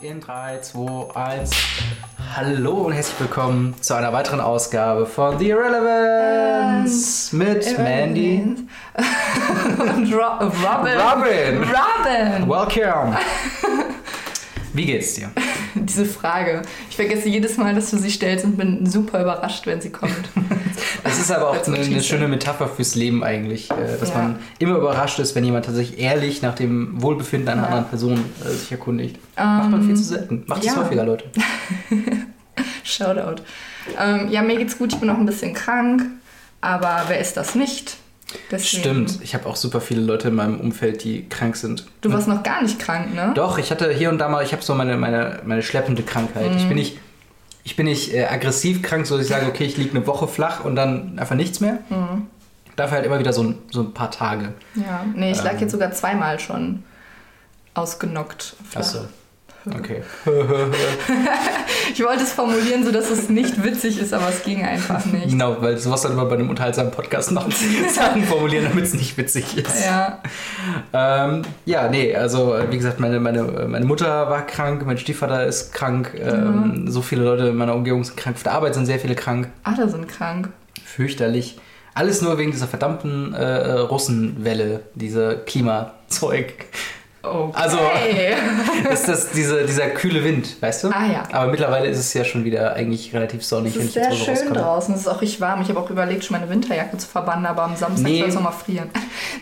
[0.00, 1.50] In 3, 2, 1.
[2.36, 8.56] Hallo und herzlich willkommen zu einer weiteren Ausgabe von The Irrelevance mit Mandy
[9.78, 10.98] und Ro Robin.
[10.98, 11.62] Robin.
[11.62, 12.48] Robin.
[12.48, 13.16] Welcome.
[14.72, 15.30] Wie geht's dir?
[15.74, 16.62] Diese Frage.
[16.90, 20.28] Ich vergesse jedes Mal, dass du sie stellst und bin super überrascht, wenn sie kommt.
[21.26, 24.16] Das ist aber auch eine, eine schöne Metapher fürs Leben eigentlich, äh, dass Ja.
[24.18, 27.68] man immer überrascht ist, wenn jemand tatsächlich ehrlich nach dem Wohlbefinden einer Ja.
[27.68, 29.16] anderen Person äh, sich erkundigt.
[29.36, 30.44] Macht man viel zu selten.
[30.46, 30.76] Macht es ja.
[30.76, 31.24] häufiger, Leute.
[32.84, 33.42] Shoutout.
[33.98, 34.92] Ähm, ja, mir geht's gut.
[34.92, 36.02] Ich bin noch ein bisschen krank.
[36.60, 37.96] Aber wer ist das nicht?
[38.50, 41.86] Deswegen- Stimmt, ich habe auch super viele Leute in meinem Umfeld, die krank sind.
[42.00, 43.32] Du warst noch gar nicht krank, ne?
[43.34, 46.50] Doch, ich hatte hier und da mal, ich habe so meine, meine, meine schleppende Krankheit.
[46.50, 46.56] Mhm.
[46.56, 46.98] Ich bin nicht,
[47.64, 50.28] ich bin nicht äh, aggressiv krank, so dass ich sage, okay, ich liege eine Woche
[50.28, 51.78] flach und dann einfach nichts mehr.
[51.88, 52.26] Mhm.
[52.76, 54.52] Dafür halt immer wieder so ein, so ein paar Tage.
[54.74, 55.04] Ja.
[55.14, 55.60] Nee, ich lag Ähm.
[55.60, 56.82] jetzt sogar zweimal schon
[57.74, 58.54] ausgenockt.
[58.74, 59.06] Achso.
[59.66, 60.02] Okay.
[61.92, 65.28] Ich wollte es formulieren, sodass es nicht witzig ist, aber es ging einfach nicht.
[65.28, 67.52] Genau, weil sowas dann immer bei einem unterhaltsamen Podcast machen.
[67.88, 69.84] Sachen formulieren, damit es nicht witzig ist.
[69.84, 70.20] Ja.
[70.92, 75.72] Ähm, ja, nee, also wie gesagt, meine, meine, meine Mutter war krank, mein Stiefvater ist
[75.72, 78.98] krank, ähm, so viele Leute in meiner Umgebung sind krank, auf der Arbeit sind sehr
[78.98, 79.50] viele krank.
[79.62, 80.48] Alle sind krank.
[80.84, 81.58] Fürchterlich.
[81.94, 86.66] Alles nur wegen dieser verdammten äh, Russenwelle, diese Klimazeug.
[87.24, 87.52] Okay.
[87.54, 87.78] Also-
[88.92, 90.88] ist das, diese, dieser kühle Wind, weißt du?
[90.88, 91.22] Ah, ja.
[91.32, 94.34] Aber mittlerweile ist es ja schon wieder eigentlich relativ sonnig, Es ist ich sehr schön
[94.34, 94.56] rauskomme.
[94.60, 94.94] draußen.
[94.94, 95.62] Es ist auch richtig warm.
[95.62, 98.20] Ich habe auch überlegt, schon meine Winterjacke zu verbannen, aber am Samstag Nee.
[98.20, 98.88] soll es nochmal frieren.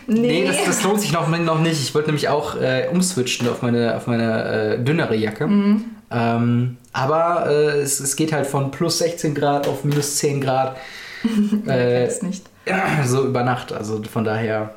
[0.07, 1.81] Nee, das, das lohnt sich noch, noch nicht.
[1.81, 5.47] Ich wollte nämlich auch äh, umswitchen auf meine, auf meine äh, dünnere Jacke.
[5.47, 5.85] Mhm.
[6.11, 10.75] Ähm, aber äh, es, es geht halt von plus 16 Grad auf minus 10 Grad.
[11.67, 12.45] äh, ist nicht.
[13.05, 13.71] so über Nacht.
[13.71, 14.71] Also von daher.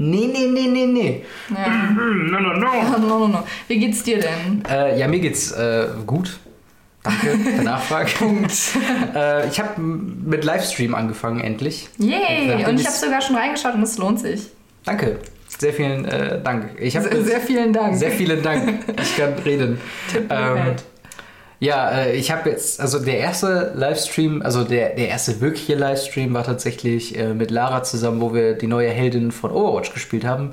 [0.00, 1.24] Nee, nee, nee, nee, nee.
[1.50, 1.66] Ja.
[2.30, 2.98] No, no, no.
[2.98, 3.44] no, no, no.
[3.66, 4.62] Wie geht's dir denn?
[4.70, 6.38] Äh, ja, mir geht's äh, gut.
[7.02, 8.10] Danke der Nachfrage.
[8.16, 8.52] Punkt.
[9.14, 11.88] äh, ich habe mit Livestream angefangen, endlich.
[11.98, 12.64] Yay!
[12.64, 14.42] Und ich habe sogar schon reingeschaut und es lohnt sich.
[14.84, 15.18] Danke.
[15.58, 16.70] Sehr vielen äh, Dank.
[16.78, 17.96] Ich Sehr, sehr vielen Dank.
[17.96, 18.84] sehr vielen Dank.
[19.02, 19.80] Ich kann reden.
[20.12, 20.76] Tip Ähm.
[21.60, 26.32] Ja, äh, ich habe jetzt, also der erste Livestream, also der, der erste wirkliche Livestream
[26.32, 30.52] war tatsächlich äh, mit Lara zusammen, wo wir die neue Heldin von Overwatch gespielt haben.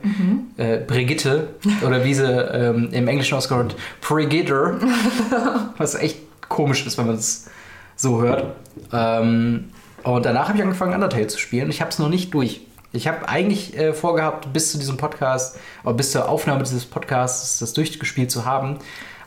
[0.58, 1.50] Äh, Brigitte,
[1.86, 4.80] oder wie sie ähm, im Englischen ausgehört, Brigitte.
[5.78, 6.18] was echt
[6.50, 7.50] komisch ist, wenn man es
[7.96, 8.56] so hört.
[8.92, 9.66] Ähm,
[10.04, 11.70] und danach habe ich angefangen, Undertale zu spielen.
[11.70, 12.62] Ich habe es noch nicht durch.
[12.94, 17.60] Ich habe eigentlich äh, vorgehabt, bis zu diesem Podcast, oder bis zur Aufnahme dieses Podcasts,
[17.60, 18.78] das durchgespielt zu haben.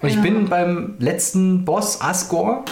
[0.00, 0.22] Und ich Ja.
[0.22, 2.62] bin beim letzten Boss, Asgore.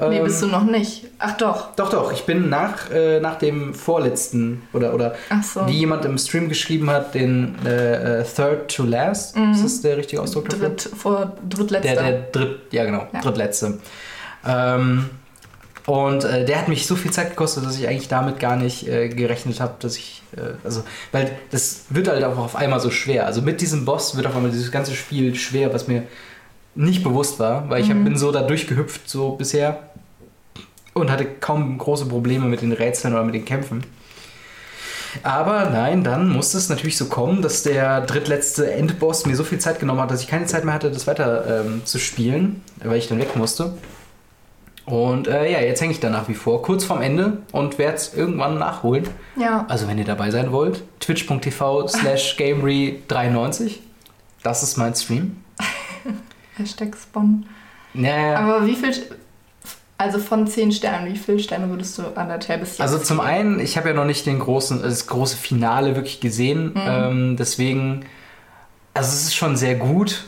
[0.00, 1.06] Nee, ähm, bist du noch nicht.
[1.18, 1.74] Ach doch.
[1.76, 5.66] Doch, doch, ich bin nach, äh, nach dem vorletzten, oder, oder so.
[5.68, 9.36] wie jemand im Stream geschrieben hat, den äh, äh, Third to Last.
[9.52, 10.70] Ist das der richtige Ausdruck dafür?
[10.70, 11.94] Dritt, vor drittletzter.
[11.94, 13.20] Der, der dritt, ja genau, Ja.
[13.20, 13.78] drittletzte.
[14.46, 15.10] Ähm,
[15.86, 18.88] und äh, der hat mich so viel Zeit gekostet, dass ich eigentlich damit gar nicht
[18.88, 20.82] äh, gerechnet habe, dass ich, äh, also,
[21.12, 23.26] weil das wird halt auch auf einmal so schwer.
[23.26, 26.04] Also mit diesem Boss wird auf einmal dieses ganze Spiel schwer, was mir
[26.74, 28.04] nicht bewusst war, weil ich hab, Mhm.
[28.04, 29.78] bin so da durchgehüpft so bisher
[30.92, 33.84] und hatte kaum große Probleme mit den Rätseln oder mit den Kämpfen.
[35.22, 39.58] Aber nein, dann musste es natürlich so kommen, dass der drittletzte Endboss mir so viel
[39.60, 42.98] Zeit genommen hat, dass ich keine Zeit mehr hatte, das weiter ähm, zu spielen, weil
[42.98, 43.74] ich dann weg musste.
[44.86, 47.96] Und äh, ja, jetzt hänge ich da nach wie vor, kurz vorm Ende und werde
[47.96, 49.08] es irgendwann nachholen.
[49.38, 49.64] ja.
[49.68, 53.76] Also wenn ihr dabei sein wollt, twitch.tv slash gamery93.
[54.42, 55.36] Das ist mein Stream.
[56.56, 57.46] Hashtag Spawn.
[57.94, 58.92] Naja, Aber wie viel.
[59.96, 63.28] Also von 10 Sternen, wie viele Sterne würdest du Undertale bis jetzt Also zum geben?
[63.28, 66.72] einen, ich habe ja noch nicht den großen, das große Finale wirklich gesehen.
[66.74, 66.80] Mhm.
[66.84, 68.04] Ähm, deswegen,
[68.92, 70.24] also es ist schon sehr gut.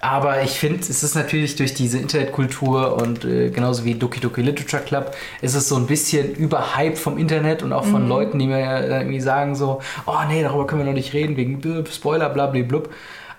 [0.00, 4.42] Aber ich finde, es ist natürlich durch diese Internetkultur und äh, genauso wie Doki Doki
[4.42, 8.08] Literature Club, ist es so ein bisschen überhyped vom Internet und auch von Mhm.
[8.08, 11.36] Leuten, die mir äh, irgendwie sagen so, oh nee, darüber können wir noch nicht reden,
[11.36, 12.92] wegen Bl- Spoiler, bla bla blub.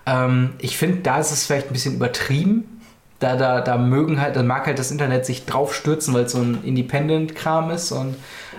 [0.06, 2.80] Ähm, ich finde, da ist es vielleicht ein bisschen übertrieben.
[3.20, 6.32] Da, da, da mögen halt, da mag halt das Internet sich drauf stürzen, weil es
[6.32, 8.16] so ein Independent-Kram ist und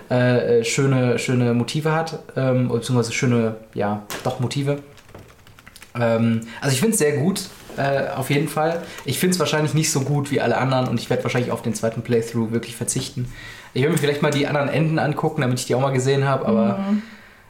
[0.09, 4.80] äh, äh, schöne, schöne Motive hat, ähm, beziehungsweise schöne, ja, doch Motive.
[6.00, 8.81] Ähm, also ich finde es sehr gut, äh, auf jeden Fall.
[9.03, 11.62] Ich finde es wahrscheinlich nicht so gut wie alle anderen und ich werde wahrscheinlich auf
[11.62, 13.31] den zweiten Playthrough wirklich verzichten.
[13.74, 16.25] Ich werde mir vielleicht mal die anderen Enden angucken, damit ich die auch mal gesehen
[16.25, 17.01] habe, aber Mhm.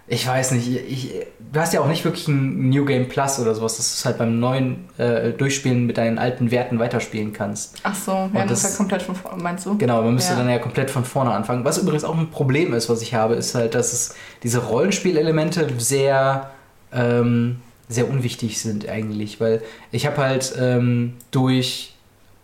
[0.07, 0.67] Ich weiß nicht.
[0.67, 1.11] Ich,
[1.51, 4.05] du hast ja auch nicht wirklich ein New Game Plus oder sowas, dass du es
[4.05, 7.77] halt beim neuen äh, Durchspielen mit deinen alten Werten weiterspielen kannst.
[7.83, 9.77] Ach so, ja, das, das- ist ja komplett von vorne, meinst du?
[9.77, 10.39] Genau, man müsste Ja.
[10.39, 11.65] dann ja komplett von vorne anfangen.
[11.65, 15.67] Was übrigens auch ein Problem ist, was ich habe, ist halt, dass es diese Rollenspielelemente
[15.77, 16.51] sehr
[16.93, 17.57] ähm,
[17.87, 19.61] sehr unwichtig sind eigentlich, weil
[19.91, 21.93] ich habe halt ähm, durch,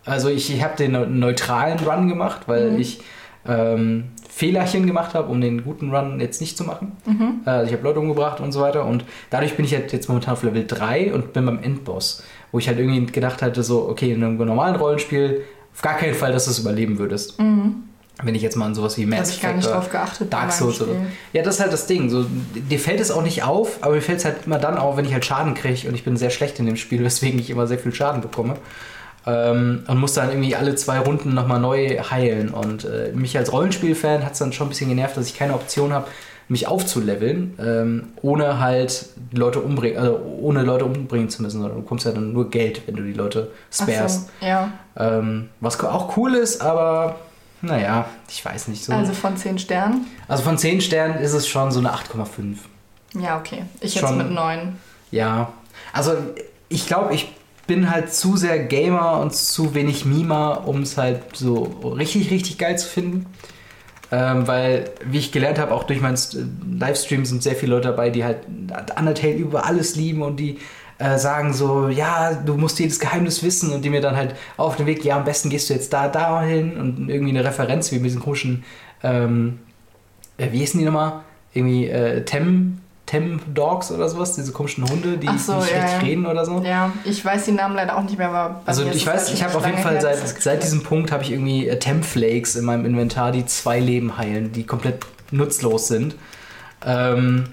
[0.04, 2.78] also ich, ich habe den neutralen Run gemacht, weil Mhm.
[2.80, 3.00] ich
[3.48, 4.04] ähm,
[4.42, 6.92] Fehlerchen gemacht habe, um den guten Run jetzt nicht zu machen.
[7.06, 7.42] Mhm.
[7.46, 10.08] Äh, Also ich habe Leute umgebracht und so weiter und dadurch bin ich halt jetzt
[10.08, 13.88] momentan auf Level 3 und bin beim Endboss, wo ich halt irgendwie gedacht hatte, so,
[13.88, 15.42] okay, in einem normalen Rollenspiel
[15.74, 17.38] auf gar keinen Fall, dass du es überleben würdest.
[17.38, 19.34] Wenn ich jetzt mal an sowas wie Da habe Mass Mhm.
[19.36, 20.30] ich gar Effect nicht oder drauf geachtet.
[20.30, 20.92] bei Dark Souls oder.
[21.32, 22.10] Ja, das ist halt das Ding.
[22.10, 24.96] So, dir fällt es auch nicht auf, aber mir fällt es halt immer dann auf,
[24.96, 27.48] wenn ich halt Schaden kriege und ich bin sehr schlecht in dem Spiel, weswegen ich
[27.50, 28.56] immer sehr viel Schaden bekomme.
[29.26, 32.50] Ähm, und muss dann irgendwie alle zwei Runden nochmal neu heilen.
[32.50, 35.54] Und äh, mich als Rollenspielfan hat es dann schon ein bisschen genervt, dass ich keine
[35.54, 36.06] Option habe,
[36.48, 41.82] mich aufzuleveln, ähm, ohne halt Leute umbringen, also ohne Leute umbringen zu müssen, sondern du
[41.82, 44.30] bekommst ja dann nur Geld, wenn du die Leute sparest.
[44.40, 44.70] so, ja.
[44.96, 47.16] Ähm, was auch cool ist, aber
[47.62, 48.92] naja, ich weiß nicht so.
[48.92, 50.06] Also von 10 Sternen?
[50.26, 52.56] Also von 10 Sternen ist es schon so eine 8,5.
[53.18, 53.62] Ja, okay.
[53.80, 54.76] Ich jetzt Schon- mit 9.
[55.12, 55.52] Ja.
[55.92, 56.16] Also
[56.68, 57.32] ich glaube, ich
[57.72, 61.62] bin halt zu sehr Gamer und zu wenig Mima, um es halt so
[61.96, 63.24] richtig, richtig geil zu finden.
[64.10, 66.44] Ähm, weil, wie ich gelernt habe, auch durch meinen St-
[66.78, 68.40] Livestream sind sehr viele Leute dabei, die halt
[68.98, 70.58] Undertale über alles lieben und die
[70.98, 74.76] äh, sagen so, ja, du musst jedes Geheimnis wissen und die mir dann halt auf
[74.76, 77.90] den Weg, ja, am besten gehst du jetzt da, da hin und irgendwie eine Referenz
[77.90, 78.64] wie mit diesen komischen,
[79.02, 79.60] ähm,
[80.36, 81.22] äh, wie hießen die nochmal?
[81.54, 82.81] Irgendwie äh, Tem,
[83.12, 86.62] Tem Dogs oder sowas, diese komischen Hunde, die so, nicht ja, richtig reden oder so.
[86.64, 89.44] Ja, ich weiß die Namen leider auch nicht mehr, aber Also ich weiß, halt ich
[89.44, 92.86] habe auf jeden Fall seit, seit diesem Punkt habe ich irgendwie äh, Temflakes in meinem
[92.86, 96.14] Inventar, die zwei Leben heilen, die komplett nutzlos sind.
[96.86, 97.44] Ähm,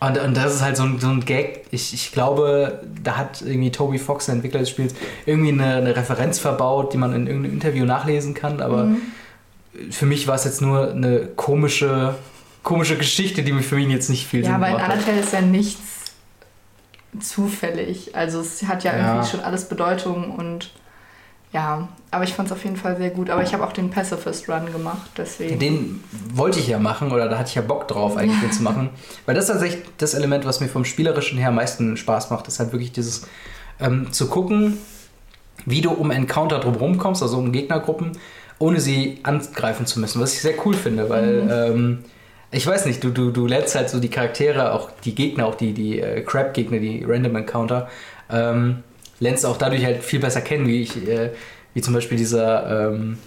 [0.00, 1.66] und, und das ist halt so ein, so ein Gag.
[1.70, 4.96] Ich, ich glaube, da hat irgendwie Toby Fox, der Entwickler des Spiels,
[5.26, 8.60] irgendwie eine, eine Referenz verbaut, die man in irgendeinem Interview nachlesen kann.
[8.60, 8.96] Aber Mhm.
[9.92, 12.16] für mich war es jetzt nur eine komische,
[12.62, 14.94] komische Geschichte, die mir für mich jetzt nicht viel Ja, Sinn aber in gemacht hat.
[14.98, 15.80] Undertale ist ja nichts
[17.20, 18.14] zufällig.
[18.14, 19.08] Also es hat ja, Ja.
[19.14, 20.70] irgendwie schon alles Bedeutung und
[21.52, 23.28] ja, aber ich fand es auf jeden Fall sehr gut.
[23.28, 25.58] Aber ich habe auch den Pacifist Run gemacht, deswegen.
[25.58, 28.62] Den wollte ich ja machen oder da hatte ich ja Bock drauf, eigentlich den zu
[28.62, 28.88] machen.
[29.26, 32.48] Weil das ist tatsächlich das Element, was mir vom Spielerischen her am meisten Spaß macht,
[32.48, 33.26] ist halt wirklich dieses
[33.80, 34.78] ähm, zu gucken,
[35.66, 38.12] wie du um Encounter drumherum kommst, also um Gegnergruppen,
[38.58, 40.22] ohne sie angreifen zu müssen.
[40.22, 41.98] Was ich sehr cool finde, weil ähm,
[42.52, 45.54] ich weiß nicht, du, du, du lernst halt so die Charaktere, auch die Gegner, auch
[45.54, 47.88] die, die äh, Crab-Gegner, die Random Encounter,
[48.30, 48.82] ähm,
[49.20, 51.30] lernst du auch dadurch halt viel besser kennen, wie ich, äh,
[51.74, 53.18] wie zum Beispiel dieser, ähm,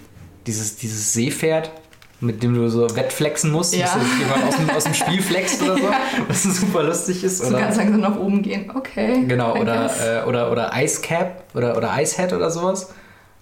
[0.45, 1.71] dieses, dieses Seepferd,
[2.21, 3.85] mit dem du so wettflexen musst, Ja.
[3.85, 5.89] dass du jemand aus dem, aus dem Spiel flext oder so,
[6.27, 7.39] was super lustig ist.
[7.39, 8.71] so oder, ganz langsam nach oben gehen.
[8.73, 9.25] Okay.
[9.27, 9.89] genau, oder,
[10.23, 12.93] äh, oder, oder Ice Cap oder, oder Ice Hat oder sowas.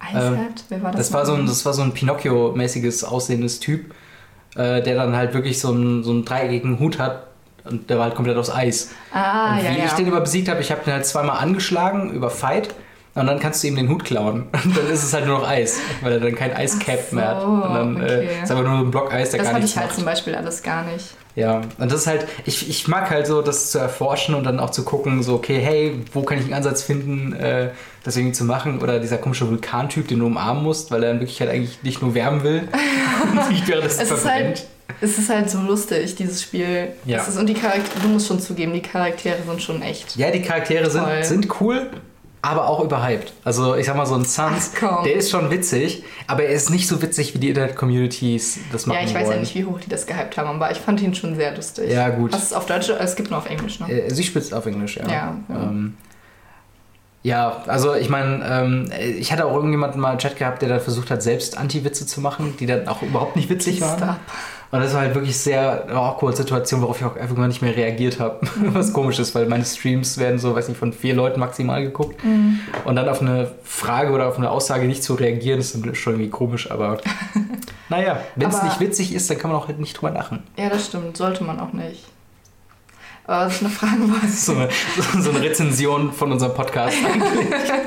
[0.02, 0.64] Icehead?
[0.68, 1.00] Wer war das?
[1.08, 3.94] Das war so ein, das war so ein Pinocchio-mäßiges aussehendes Typ,
[4.56, 7.26] äh, der dann halt wirklich so einen, so einen dreieckigen Hut hat
[7.64, 8.90] und der war halt komplett aus Eis.
[9.12, 9.84] Ah, und ja, wie ja.
[9.86, 12.74] ich den über besiegt habe, ich habe den halt zweimal angeschlagen über Fight
[13.14, 14.48] und dann kannst du ihm den Hut klauen.
[14.64, 17.28] Und dann ist es halt nur noch Eis, weil er dann kein Eiscap so, mehr
[17.28, 17.44] hat.
[17.44, 18.26] Und dann okay.
[18.26, 19.86] äh, ist aber nur so ein Block Eis, der das gar hatte nichts ich halt
[19.86, 19.96] macht.
[19.96, 21.14] zum Beispiel alles gar nicht.
[21.36, 24.60] Ja, und das ist halt, ich, ich mag halt so, das zu erforschen und dann
[24.60, 27.70] auch zu gucken, so, okay, hey, wo kann ich einen Ansatz finden, äh,
[28.04, 28.80] das irgendwie zu machen?
[28.80, 32.14] Oder dieser komische Vulkantyp, den du umarmen musst, weil er in Wirklichkeit eigentlich nicht nur
[32.14, 32.68] wärmen will
[33.32, 34.46] und nicht währenddessen Es ist verbrennt.
[34.58, 34.66] halt,
[35.00, 36.88] es ist halt so lustig, dieses Spiel.
[37.04, 37.18] Ja.
[37.20, 40.14] Es ist, und die Charaktere, du musst schon zugeben, die Charaktere sind schon echt.
[40.16, 41.90] Ja, die Charaktere sind, sind cool,
[42.44, 43.32] aber auch überhyped.
[43.42, 44.72] Also ich sag mal, so ein Sans,
[45.04, 48.98] der ist schon witzig, aber er ist nicht so witzig, wie die Internet-Communities das machen
[48.98, 49.36] Ja, ich weiß wollen.
[49.36, 51.90] ja nicht, wie hoch die das gehypt haben, aber ich fand ihn schon sehr lustig.
[51.90, 52.34] Ja, gut.
[52.34, 52.90] Du es auf Deutsch?
[52.90, 53.90] Es gibt nur auf Englisch, ne?
[53.90, 55.08] Äh, Sie spitzt auf Englisch, ja.
[55.08, 55.54] Ja, ja.
[55.54, 55.96] Ähm,
[57.22, 60.80] ja, also ich meine, ähm, ich hatte auch irgendjemanden mal im Chat gehabt, der dann
[60.80, 64.16] versucht hat, selbst Anti-Witze zu machen, die dann auch überhaupt nicht witzig waren.
[64.74, 67.76] Und das war halt wirklich sehr awkward Situation, worauf ich auch einfach mal nicht mehr
[67.76, 68.40] reagiert habe.
[68.72, 72.20] Was komisch ist, weil meine Streams werden so, weiß nicht, von vier Leuten maximal geguckt.
[72.84, 76.14] Und dann auf eine Frage oder auf eine Aussage nicht zu reagieren, ist dann schon
[76.14, 76.98] irgendwie komisch, aber
[77.88, 80.42] naja, wenn es nicht witzig ist, dann kann man auch halt nicht drüber lachen.
[80.56, 81.16] Ja, das stimmt.
[81.16, 82.04] Sollte man auch nicht.
[83.28, 84.26] Aber was ich noch fragen wollte.
[84.26, 84.68] So eine,
[85.22, 86.96] so eine Rezension von unserem Podcast.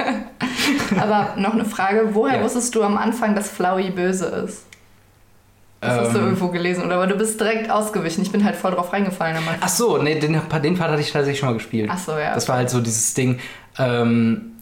[0.99, 2.11] Aber noch eine Frage.
[2.13, 2.43] Woher Ja.
[2.43, 4.63] wusstest du am Anfang, dass Flowey böse ist?
[5.79, 6.95] Das hast du Ähm, irgendwo gelesen, oder?
[6.95, 8.23] Aber du bist direkt ausgewichen.
[8.23, 9.43] Ich bin halt voll drauf reingefallen am.
[9.61, 11.89] Ach so, nee, den, den Part hatte ich tatsächlich schon mal gespielt.
[11.91, 12.33] Ach so, ja.
[12.33, 13.39] Das war halt so dieses Ding.
[13.77, 14.53] Ähm,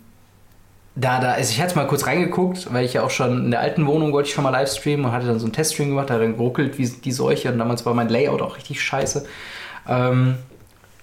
[0.95, 3.59] da, da, also ich hatte mal kurz reingeguckt, weil ich ja auch schon in der
[3.59, 6.15] alten Wohnung wollte ich schon mal Livestreamen und hatte dann so einen Teststream gemacht, da
[6.15, 9.25] hat dann geruckelt wie die Seuche und damals war mein Layout auch richtig scheiße.
[9.87, 10.35] Ähm,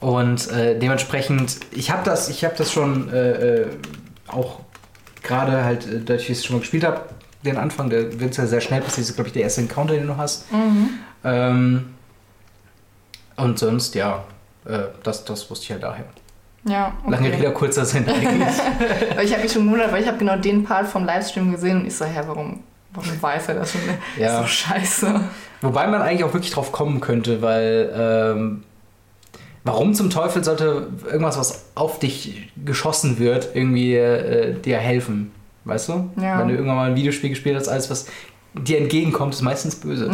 [0.00, 3.66] und äh, dementsprechend, ich habe das, ich habe das schon äh, äh,
[4.28, 4.61] auch
[5.23, 7.02] gerade halt, äh, dadurch, dass ich es schon mal gespielt habe,
[7.44, 9.94] den Anfang, der wird ja sehr schnell passiert, das ist glaube ich der erste Encounter,
[9.94, 10.50] den du hast.
[10.52, 10.90] Mhm.
[11.25, 11.84] Ähm,
[13.37, 14.25] und sonst, ja,
[14.64, 16.04] äh, das, das wusste ich halt daher.
[16.64, 18.49] Ja, Lange Rede, kurzer Sinn eigentlich.
[19.22, 21.87] ich habe mich schon gewundert, weil ich habe genau den Part vom Livestream gesehen und
[21.87, 22.61] ich so, hä, warum,
[22.92, 23.80] warum weiß er das schon?
[24.16, 24.40] Ja.
[24.40, 25.20] So scheiße.
[25.61, 28.62] Wobei man eigentlich auch wirklich drauf kommen könnte, weil ähm,
[29.64, 35.32] warum zum Teufel sollte irgendwas, was auf dich geschossen wird, irgendwie äh, dir helfen?
[35.64, 36.11] Weißt du?
[36.16, 36.40] Ja.
[36.40, 38.07] Wenn du irgendwann mal ein Videospiel gespielt hast, alles, was
[38.54, 40.11] dir entgegenkommt, ist meistens böse.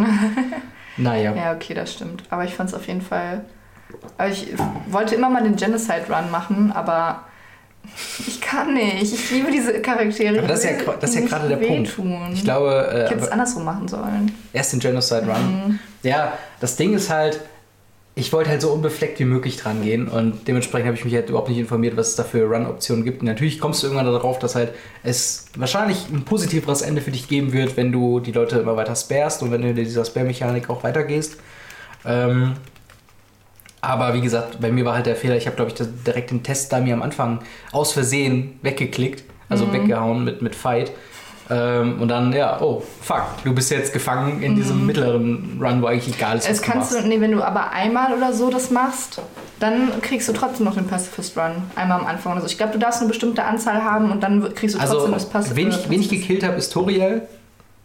[0.97, 1.35] naja.
[1.35, 2.23] Ja, okay, das stimmt.
[2.31, 3.45] Aber ich fand es auf jeden Fall.
[4.17, 4.49] Aber ich
[4.91, 7.25] wollte immer mal den Genocide Run machen, aber
[8.27, 9.03] ich kann nicht.
[9.15, 10.39] Ich liebe diese Charaktere.
[10.39, 11.99] Aber das ist ja Ich das ist ja gerade der Punkt.
[12.35, 14.33] Ich glaube, ich äh, hätte es andersrum machen sollen.
[14.53, 15.67] erst den Genocide Run.
[15.67, 15.79] Mhm.
[16.03, 17.41] Ja, das Ding ist halt,
[18.19, 21.29] ich wollte halt so unbefleckt wie möglich dran gehen und dementsprechend habe ich mich halt
[21.29, 23.21] überhaupt nicht informiert, was es da für Run-Optionen gibt.
[23.21, 24.73] Und natürlich kommst du irgendwann darauf, dass halt
[25.05, 28.97] es wahrscheinlich ein positiveres Ende für dich geben wird, wenn du die Leute immer weiter
[28.97, 31.37] sparest und wenn du in dieser Spare-Mechanik auch weitergehst.
[32.05, 32.55] Ähm,
[33.81, 36.43] aber wie gesagt, bei mir war halt der Fehler, ich habe glaube ich direkt den
[36.43, 37.39] Test da mir am Anfang
[37.71, 39.73] aus Versehen weggeklickt, also Mhm.
[39.75, 40.91] weggehauen mit, mit Fight.
[41.51, 45.87] Ähm, und dann, ja, oh, fuck, du bist jetzt gefangen in diesem mittleren Run, wo
[45.87, 46.55] eigentlich egal ist, was Mhm.
[46.55, 47.05] Es kannst machst.
[47.05, 49.23] du, nee, wenn du aber einmal oder so das machst,
[49.59, 51.63] dann kriegst du trotzdem noch den Pacifist Run.
[51.75, 52.47] Einmal am Anfang oder so.
[52.49, 55.29] Ich glaube, du darfst eine bestimmte Anzahl haben und dann kriegst du trotzdem Also, das
[55.29, 57.23] Pacifist wen ich, wen ich gekillt habe, ist Toriel.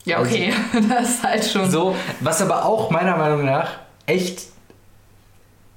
[0.05, 0.51] Ja, okay.
[0.89, 1.71] das ist halt schon.
[1.71, 3.69] So, was aber auch meiner Meinung nach
[4.05, 4.47] echt,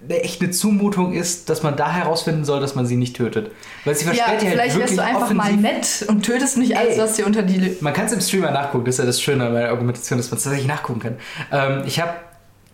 [0.08, 3.50] echt eine Zumutung ist, dass man da herausfinden soll, dass man sie nicht tötet.
[3.84, 5.60] Weil sie ja, versperrt ja halt vielleicht wärst wirklich du einfach mal offensiv.
[5.62, 7.00] nett und tötest nicht alles, Ey.
[7.02, 7.76] was dir unter die.
[7.80, 10.30] Man kann es im Streamer nachgucken, das ist ja das Schöne an meiner Argumentation, dass
[10.30, 11.16] man es tatsächlich nachgucken kann.
[11.50, 12.12] Ähm, ich habe,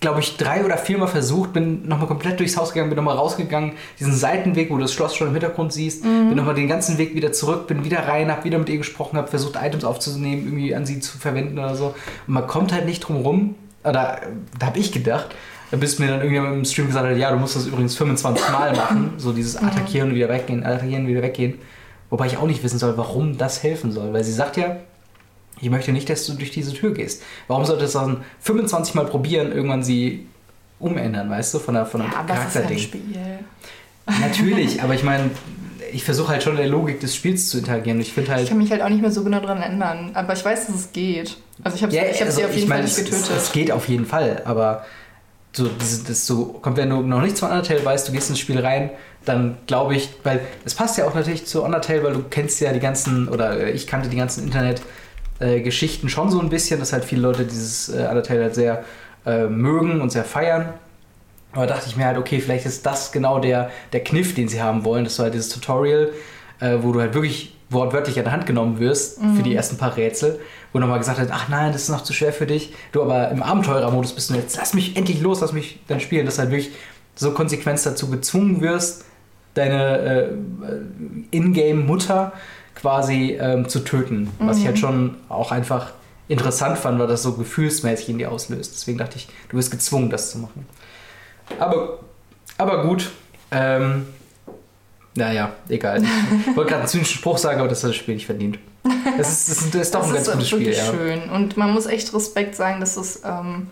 [0.00, 3.74] glaube ich, drei oder viermal versucht, bin nochmal komplett durchs Haus gegangen, bin nochmal rausgegangen,
[4.00, 6.28] diesen Seitenweg, wo du das Schloss schon im Hintergrund siehst, Mhm.
[6.30, 9.16] bin nochmal den ganzen Weg wieder zurück, bin wieder rein, habe wieder mit ihr gesprochen,
[9.16, 11.94] habe versucht, Items aufzunehmen, irgendwie an sie zu verwenden oder so.
[12.26, 14.26] Und man kommt halt nicht drum rum, oder äh,
[14.58, 15.28] da habe ich gedacht,
[15.76, 18.74] bis mir dann irgendjemand im Stream gesagt hat, ja, du musst das übrigens 25 Mal
[18.76, 21.58] machen, so dieses Attackieren und wieder weggehen, attackieren und wieder weggehen.
[22.10, 24.12] Wobei ich auch nicht wissen soll, warum das helfen soll.
[24.12, 24.76] Weil sie sagt ja,
[25.60, 27.22] ich möchte nicht, dass du durch diese Tür gehst.
[27.48, 30.26] Warum sollte es dann 25 Mal probieren, irgendwann sie
[30.78, 32.78] umändern, weißt du, von der, von der Ja, aber es ist ein Charakterding?
[32.78, 33.02] Spiel.
[34.20, 35.30] Natürlich, aber ich meine,
[35.92, 38.00] ich versuche halt schon in der Logik des Spiels zu interagieren.
[38.00, 38.48] Ich finde Ich halt.
[38.48, 40.10] kann mich halt auch nicht mehr so genau dran ändern.
[40.14, 41.36] Aber ich weiß, dass es geht.
[41.62, 43.18] Also ich habe Ja, ich hab also sie auf ich jeden meine, Fall nicht es,
[43.20, 43.42] es, getötet.
[43.42, 44.84] es geht auf jeden Fall, aber
[45.54, 48.38] so, diese, das so kommt, wenn du noch nichts von Undertale weißt, du gehst ins
[48.38, 48.90] Spiel rein,
[49.24, 52.72] dann glaube ich, weil es passt ja auch natürlich zu Undertale, weil du kennst ja
[52.72, 57.04] die ganzen, oder äh, ich kannte die ganzen Internet-Geschichten schon so ein bisschen, dass halt
[57.04, 58.84] viele Leute dieses äh, Undertale halt sehr
[59.26, 60.72] äh, mögen und sehr feiern.
[61.52, 64.62] Aber dachte ich mir halt, okay, vielleicht ist das genau der, der Kniff, den sie
[64.62, 66.10] haben wollen, dass du halt dieses Tutorial,
[66.62, 69.96] äh, wo du halt wirklich wortwörtlich an der Hand genommen wirst für die ersten paar
[69.96, 70.38] Rätsel,
[70.72, 72.74] wo nochmal gesagt hat, ach nein, das ist noch zu schwer für dich.
[72.92, 76.26] Du aber im Abenteurermodus bist und jetzt lass mich endlich los, lass mich dann spielen,
[76.26, 76.72] dass du halt wirklich
[77.14, 79.06] so konsequent dazu gezwungen wirst,
[79.54, 80.28] deine äh,
[81.30, 82.32] Ingame-Mutter
[82.74, 84.30] quasi ähm, zu töten.
[84.38, 85.92] Was ich halt schon auch einfach
[86.28, 88.72] interessant fand, weil das so gefühlsmäßig in dir auslöst.
[88.74, 90.66] Deswegen dachte ich, du wirst gezwungen, das zu machen.
[91.58, 92.00] Aber,
[92.58, 93.10] aber gut.
[93.50, 94.06] Ähm,
[95.14, 96.02] naja, egal.
[96.02, 98.58] Ich wollte gerade einen zynischen Spruch sagen, aber das hat das Spiel nicht verdient.
[99.18, 100.92] Es ist, es ist, es ist doch das ein ganz ist gutes Spiel, wirklich ja.
[100.92, 101.30] schön.
[101.30, 103.68] Und man muss echt Respekt sagen, dass es ähm,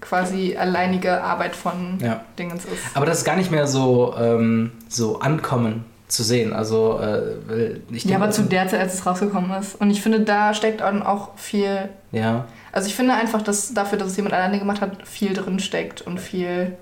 [0.00, 2.24] quasi alleinige Arbeit von ja.
[2.38, 2.82] Dingens ist.
[2.94, 6.52] Aber das ist gar nicht mehr so, ähm, so ankommen zu sehen.
[6.52, 9.74] Also, äh, ich Ja, denke, aber zu der Zeit, als es rausgekommen ist.
[9.80, 11.88] Und ich finde, da steckt dann auch viel.
[12.12, 15.58] Ja, Also ich finde einfach, dass dafür, dass es jemand alleine gemacht hat, viel drin
[15.60, 16.76] steckt und viel.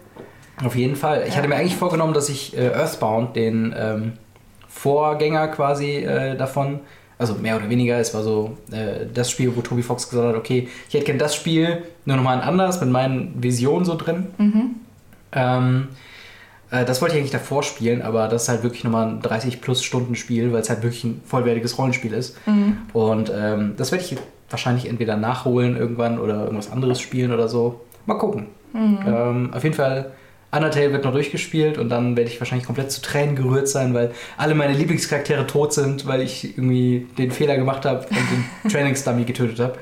[0.64, 1.24] Auf jeden Fall.
[1.28, 4.12] Ich hatte mir eigentlich vorgenommen, dass ich äh, Earthbound, den ähm,
[4.68, 6.80] Vorgänger quasi äh, davon,
[7.18, 10.36] also mehr oder weniger, es war so äh, das Spiel, wo Toby Fox gesagt hat,
[10.36, 14.26] okay, ich hätte gern das Spiel, nur nochmal ein anderes, mit meinen Visionen so drin.
[14.38, 14.76] Mhm.
[15.32, 15.88] Ähm,
[16.70, 19.60] äh, das wollte ich eigentlich davor spielen, aber das ist halt wirklich nochmal ein 30
[19.60, 22.36] plus Stunden Spiel, weil es halt wirklich ein vollwertiges Rollenspiel ist.
[22.46, 22.78] Mhm.
[22.92, 24.16] Und ähm, das werde ich
[24.50, 27.80] wahrscheinlich entweder nachholen irgendwann oder irgendwas anderes spielen oder so.
[28.06, 28.46] Mal gucken.
[28.72, 28.98] Mhm.
[29.06, 30.12] Ähm, auf jeden Fall,
[30.56, 34.12] Undertale wird noch durchgespielt und dann werde ich wahrscheinlich komplett zu Tränen gerührt sein, weil
[34.36, 39.24] alle meine Lieblingscharaktere tot sind, weil ich irgendwie den Fehler gemacht habe und den Trainingsdummy
[39.24, 39.78] getötet habe.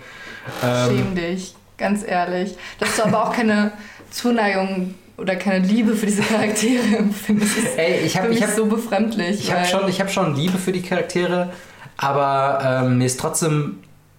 [0.63, 2.57] Ähm, Schäm dich, ganz ehrlich.
[2.79, 3.73] Dass du aber auch keine
[4.11, 7.77] Zuneigung oder keine Liebe für diese Charaktere empfindest.
[7.77, 9.41] ey, ich habe mich hab, so befremdlich.
[9.41, 11.53] Ich habe schon, ich hab schon Liebe für die Charaktere,
[11.97, 13.79] aber ähm, mir ist trotzdem,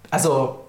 [0.10, 0.65] also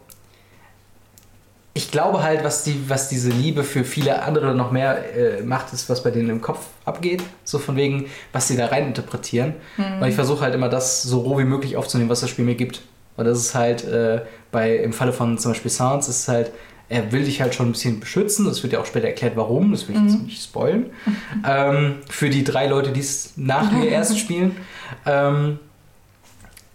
[1.77, 5.75] ich glaube halt, was, die, was diese Liebe für viele andere noch mehr äh, macht,
[5.75, 7.23] ist, was bei denen im Kopf abgeht.
[7.45, 9.53] So von wegen, was sie da rein interpretieren.
[9.77, 12.55] Weil ich versuche halt immer das so roh wie möglich aufzunehmen, was das Spiel mir
[12.55, 12.81] gibt.
[13.19, 16.51] Und das ist halt äh, bei, im Falle von zum Beispiel Sounds, ist es halt,
[16.89, 18.47] er will dich halt schon ein bisschen beschützen.
[18.47, 19.73] Das wird ja auch später erklärt, warum.
[19.73, 20.87] Das will ich jetzt nicht spoilen.
[21.47, 24.57] ähm, für die drei Leute, die es nach mir erst spielen.
[25.05, 25.59] Ähm,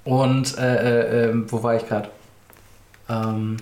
[0.03, 2.09] und äh, äh, äh, wo war ich gerade?
[3.09, 3.57] Ähm,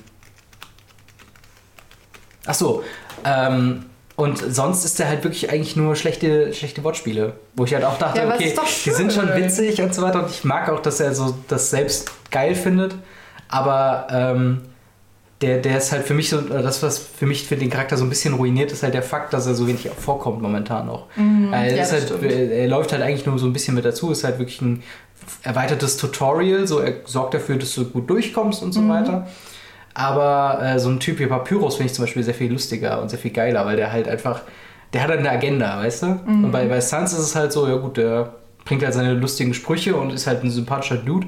[2.45, 2.83] ach so.
[3.25, 7.33] Ähm, und sonst ist der halt wirklich eigentlich nur schlechte, schlechte Wortspiele.
[7.55, 9.43] Wo ich halt auch dachte, Ja, okay, doch die sind schon schön.
[9.43, 10.23] witzig und so weiter.
[10.23, 12.95] Und ich mag auch, dass er so das selbst geil findet.
[13.47, 14.61] Aber ähm,
[15.41, 18.03] der, der ist halt für mich so, das, was für mich für den Charakter so
[18.03, 21.05] ein bisschen ruiniert, ist halt der Fakt, dass er so wenig vorkommt momentan noch.
[21.15, 21.53] er, Mhm.
[21.53, 24.25] ja, ist das halt, er läuft halt eigentlich nur so ein bisschen mit dazu, ist
[24.25, 24.83] halt wirklich ein
[25.43, 28.89] erweitertes Tutorial, so er sorgt dafür, dass du gut durchkommst und so Mhm.
[28.89, 29.27] weiter.
[29.93, 33.09] Aber äh, so ein Typ wie Papyrus finde ich zum Beispiel sehr viel lustiger und
[33.09, 34.41] sehr viel geiler, weil der halt einfach,
[34.93, 36.07] der hat halt eine Agenda, weißt du?
[36.25, 36.45] Mhm.
[36.45, 38.33] Und bei, bei Sans ist es halt so, ja gut, der
[38.65, 41.27] bringt halt seine lustigen Sprüche und ist halt ein sympathischer Dude.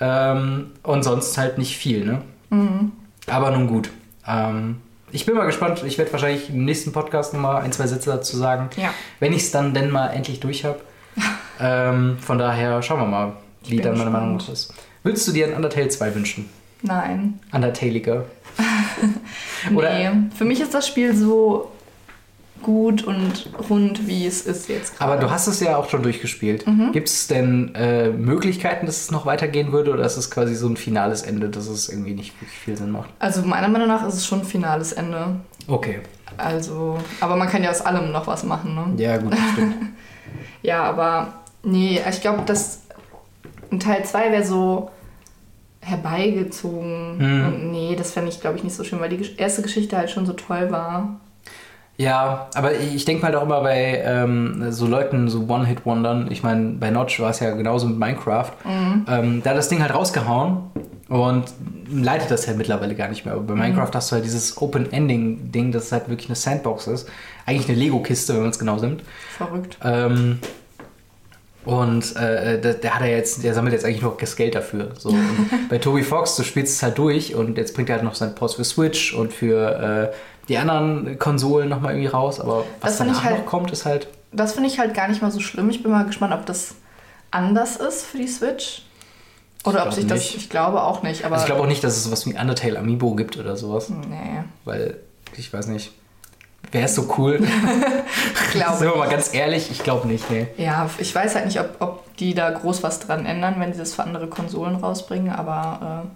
[0.00, 2.22] Ähm, und sonst halt nicht viel, ne?
[2.50, 2.92] Mhm.
[3.26, 3.90] Aber nun gut.
[4.26, 4.76] Ähm,
[5.12, 5.82] ich bin mal gespannt.
[5.86, 8.70] Ich werde wahrscheinlich im nächsten Podcast nochmal ein, zwei Sätze dazu sagen.
[8.76, 8.92] Ja.
[9.20, 10.80] Wenn ich es dann denn mal endlich durch habe.
[11.60, 13.32] ähm, von daher schauen wir mal,
[13.66, 14.10] wie dann meine.
[14.10, 14.74] Meinung ist.
[15.04, 16.50] Willst du dir ein Undertale 2 wünschen?
[16.84, 17.40] Nein.
[17.52, 18.24] Undertaliger.
[19.74, 20.10] Oder- nee.
[20.36, 21.70] Für mich ist das Spiel so
[22.62, 25.12] gut und rund, wie es ist jetzt gerade.
[25.12, 26.66] Aber du hast es ja auch schon durchgespielt.
[26.66, 26.92] Mhm.
[26.92, 29.92] Gibt es denn äh, Möglichkeiten, dass es noch weitergehen würde?
[29.92, 32.90] Oder ist es quasi so ein finales Ende, dass es irgendwie nicht wirklich viel Sinn
[32.90, 33.10] macht?
[33.18, 35.36] Also meiner Meinung nach ist es schon ein finales Ende.
[35.66, 36.00] Okay.
[36.36, 39.02] Also, aber man kann ja aus allem noch was machen, ne?
[39.02, 39.74] Ja, gut, das stimmt.
[40.62, 42.80] Ja, aber nee, ich glaube, dass
[43.70, 44.90] ein Teil 2 wäre so
[45.84, 47.18] herbeigezogen.
[47.18, 47.46] Mhm.
[47.46, 50.10] Und nee, das fände ich, glaube ich, nicht so schön, weil die erste Geschichte halt
[50.10, 51.20] schon so toll war.
[51.96, 56.70] Ja, aber ich denke halt auch immer bei ähm, so Leuten, so One-Hit-Wondern, ich meine,
[56.70, 60.72] bei Notch war es ja genauso mit Minecraft, ähm, da hat das Ding halt rausgehauen
[61.08, 61.44] und
[61.88, 63.34] leitet das ja mittlerweile gar nicht mehr.
[63.34, 67.08] Aber bei Minecraft hast du halt dieses Open-Ending-Ding, das halt wirklich eine Sandbox ist.
[67.46, 69.04] Eigentlich eine Lego-Kiste, wenn man es genau nimmt.
[69.36, 69.78] Verrückt.
[69.84, 70.40] Ähm,
[71.64, 74.90] und äh, der, der hat ja jetzt, der sammelt jetzt eigentlich nur das Geld dafür.
[74.98, 75.14] So.
[75.70, 78.34] Bei Toby Fox, du spielst es halt durch und jetzt bringt er halt noch seinen
[78.34, 80.14] Post für Switch und für äh,
[80.48, 82.40] die anderen Konsolen nochmal irgendwie raus.
[82.40, 84.08] Aber was danach halt- noch kommt, ist halt.
[84.32, 85.70] Das finde ich halt gar nicht mal so schlimm.
[85.70, 86.74] Ich bin mal gespannt, ob das
[87.30, 88.82] anders ist für die Switch.
[89.64, 90.18] Oder ob sich das.
[90.18, 90.36] nicht.
[90.36, 91.36] Ich glaube auch nicht, aber.
[91.36, 93.88] Also ich glaube auch nicht, dass es sowas wie Undertale Amiibo gibt oder sowas.
[93.88, 94.98] nee, Weil,
[95.36, 95.92] ich weiß nicht.
[96.72, 97.38] Wäre so cool?
[98.52, 100.46] glaube Sind wir mal ganz ehrlich, ich glaube nicht, nee.
[100.56, 103.78] Ja, ich weiß halt nicht, ob, ob die da groß was dran ändern, wenn sie
[103.78, 106.06] das für andere Konsolen rausbringen, aber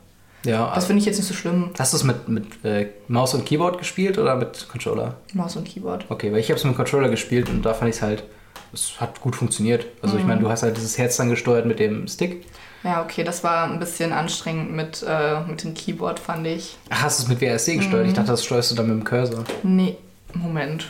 [0.45, 1.71] Ja, äh, das finde ich jetzt nicht so schlimm.
[1.79, 5.15] hast du es mit, mit äh, Maus und Keyboard gespielt oder mit Controller?
[5.35, 6.07] Maus und Keyboard.
[6.09, 8.25] Okay, weil ich habe es mit Controller gespielt und da fand ich es halt,
[8.73, 9.87] es hat gut funktioniert.
[10.03, 12.45] Also ich meine, du hast halt dieses Herz dann gesteuert mit dem Stick.
[12.85, 16.77] Ja, okay, das war ein bisschen anstrengend mit, äh, mit dem Keyboard, fand ich.
[16.91, 18.07] Ach, hast du es mit WASD gesteuert?
[18.07, 19.43] Ich dachte, das steuerst du dann mit dem Cursor.
[19.65, 19.97] Nee,
[20.35, 20.87] Moment.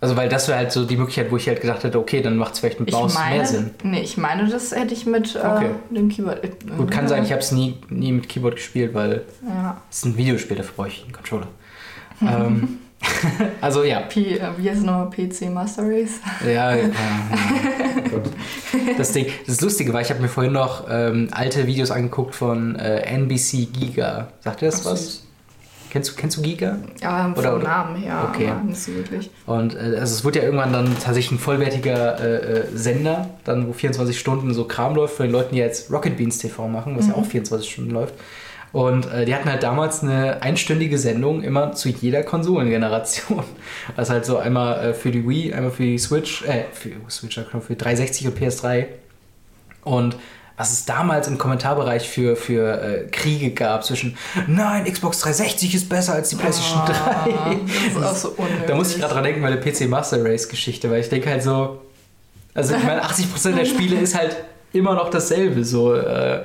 [0.00, 2.36] Also weil das wäre halt so die Möglichkeit, wo ich halt gedacht hätte, okay, dann
[2.36, 3.70] macht es vielleicht mit Ich Maus meine, mehr Sinn.
[3.84, 5.70] Nee, ich meine, das hätte ich mit äh, Okay.
[5.90, 6.42] dem Keyboard.
[6.42, 9.80] Äh, Gut, kann sein, ich habe es nie, nie mit Keyboard gespielt, weil Ja.
[9.90, 11.46] es ist ein Videospiel, dafür brauche ich einen Controller.
[12.20, 12.78] ähm,
[13.60, 15.08] also ja, P, äh, wie heißt es nochmal?
[15.10, 16.18] PC Master Race?
[16.44, 16.84] Ja, ja.
[18.98, 22.76] Das Ding, das Lustige war, ich habe mir vorhin noch ähm, alte Videos angeguckt von
[22.76, 24.28] äh, NBC Giga.
[24.40, 25.00] Sagt ihr das Ach, was?
[25.04, 25.26] süß.
[25.92, 26.78] Kennst du, kennst du Giga?
[27.02, 28.48] Ja, vom Oder- oder- Namen her, okay.
[28.48, 29.30] aber nicht so wirklich.
[29.44, 33.68] Und äh, also es wird ja irgendwann dann tatsächlich ein vollwertiger äh, äh, Sender, dann
[33.68, 36.96] wo 24 Stunden so Kram läuft für die Leute, die jetzt Rocket Beans TV machen,
[36.96, 38.14] was ja auch 24 Stunden läuft.
[38.72, 43.44] Und äh, die hatten halt damals eine einstündige Sendung immer zu jeder Konsolengeneration.
[43.94, 47.38] Also halt so einmal äh, für die Wii, einmal für die Switch, äh, für Switch,
[47.38, 48.86] für 360 und PS3.
[49.84, 50.16] Und
[50.62, 55.88] was es damals im Kommentarbereich für, für äh, Kriege gab zwischen Nein, Xbox 360 ist
[55.88, 56.94] besser als die PlayStation 3.
[56.94, 57.26] Ah,
[57.66, 58.66] das ist auch so unnötig.
[58.68, 61.42] Da muss ich gerade dran denken, meine PC Master Race Geschichte, weil ich denke halt
[61.42, 61.80] so,
[62.54, 64.36] also ich meine, 80% der Spiele ist halt
[64.72, 66.44] immer noch dasselbe, so, äh,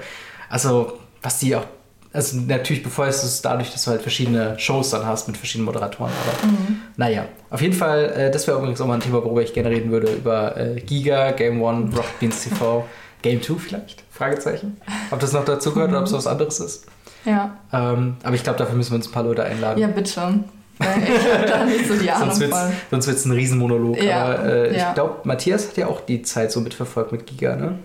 [0.50, 1.66] also was die auch,
[2.12, 5.66] also natürlich befeuerst du es dadurch, dass du halt verschiedene Shows dann hast mit verschiedenen
[5.66, 6.54] Moderatoren, aber
[6.96, 9.70] naja, auf jeden Fall, äh, das wäre übrigens auch mal ein Thema, worüber ich gerne
[9.70, 12.88] reden würde, über äh, Giga, Game One, Rocket Beans TV,
[13.22, 14.78] Game 2 vielleicht, Fragezeichen,
[15.12, 16.86] ob das noch dazu gehört oder ob es was anderes ist,
[17.26, 17.58] Ja.
[17.72, 19.80] ähm, aber ich glaube, dafür müssen wir uns ein paar Leute einladen.
[19.80, 20.40] ja, bitte.
[20.80, 22.58] Weil ich habe da nicht so die Ahnung Sonst wird's,
[22.92, 24.02] sonst wird's ein Riesenmonolog.
[24.02, 24.90] Ja, Aber äh, ja.
[24.90, 27.80] ich glaube, Matthias hat ja auch die Zeit so mitverfolgt mit Giga, ne?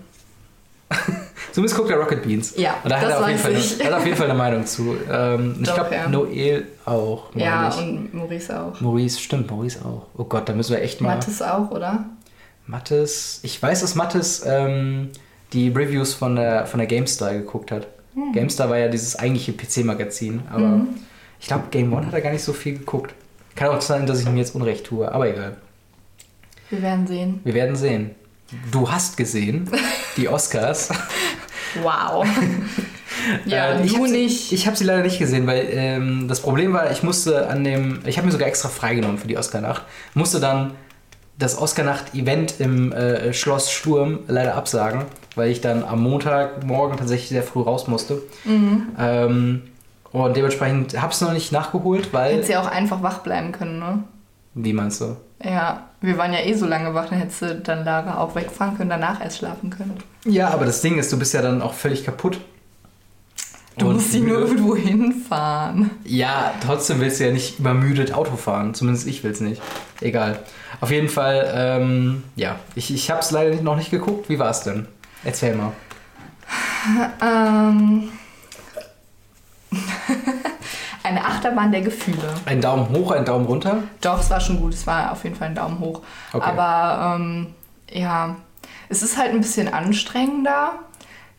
[1.51, 2.53] Zumindest guckt er Rocket Beans.
[2.55, 3.79] Ja, Und da hat er, auf jeden Fall, ich.
[3.79, 4.95] er hat auf jeden Fall eine Meinung zu.
[5.11, 6.07] Ähm, ich Doch, glaube, ja.
[6.07, 7.33] Noel auch.
[7.33, 7.77] meine Ja, ich.
[7.77, 8.79] und Maurice auch.
[8.79, 10.05] Maurice, stimmt, Maurice auch.
[10.17, 11.15] Oh Gott, da müssen wir echt mal.
[11.15, 12.05] Mathis auch, oder?
[12.67, 13.39] Mattes.
[13.43, 15.09] Ich weiß, dass Mattes ähm,
[15.53, 17.87] die Reviews von der, von der GameStar geguckt hat.
[18.15, 18.33] Hm.
[18.33, 20.87] GameStar war ja dieses eigentliche PC-Magazin, aber Mhm.
[21.39, 23.13] Ich glaube, Game One hat er gar nicht so viel geguckt.
[23.55, 25.57] Kann auch sein, dass ich ihm jetzt Unrecht tue, aber egal.
[26.69, 27.41] Wir werden sehen.
[27.43, 28.11] Wir werden sehen.
[28.71, 29.69] Du hast gesehen,
[30.17, 30.89] die Oscars.
[31.81, 32.23] Wow.
[33.45, 34.51] ja, Äh, ich du nicht.
[34.51, 37.99] Ich habe sie leider nicht gesehen, weil ähm, das Problem war, ich musste an dem,
[38.05, 39.81] ich habe mir sogar extra freigenommen für die Oscar-Nacht,
[40.13, 40.75] musste dann
[41.39, 47.43] das Oscar-Nacht-Event im äh, Schloss Sturm leider absagen, weil ich dann am Montagmorgen tatsächlich sehr
[47.43, 48.21] früh raus musste.
[48.45, 48.87] Mhm.
[48.99, 49.61] Ähm,
[50.11, 52.33] und dementsprechend habe ich es noch nicht nachgeholt, weil...
[52.33, 54.03] Hättest ja auch einfach wach bleiben können, ne?
[54.53, 55.17] Wie meinst du?
[55.43, 58.77] Ja, wir waren ja eh so lange wach, dann hättest du dann Lara auch wegfahren
[58.77, 59.97] können, danach erst schlafen können.
[60.25, 62.39] Ja, aber das Ding ist, du bist ja dann auch völlig kaputt.
[63.77, 65.89] Du Und musst sie nur irgendwo hinfahren.
[66.05, 68.75] Ja, trotzdem willst du ja nicht übermüdet Auto fahren.
[68.75, 69.61] Zumindest ich will es nicht.
[69.99, 70.37] Egal.
[70.79, 74.29] Auf jeden Fall, ähm, ja, ich, ich habe es leider noch nicht geguckt.
[74.29, 74.85] Wie war es denn?
[75.23, 75.71] Erzähl mal.
[77.21, 78.11] Ähm.
[81.03, 82.33] Eine Achterbahn der Gefühle.
[82.45, 83.83] Ein Daumen hoch, ein Daumen runter.
[84.01, 84.73] Doch, es war schon gut.
[84.73, 86.01] Es war auf jeden Fall ein Daumen hoch.
[86.31, 86.45] Okay.
[86.49, 87.47] Aber ähm,
[87.91, 88.35] ja,
[88.87, 90.73] es ist halt ein bisschen anstrengender,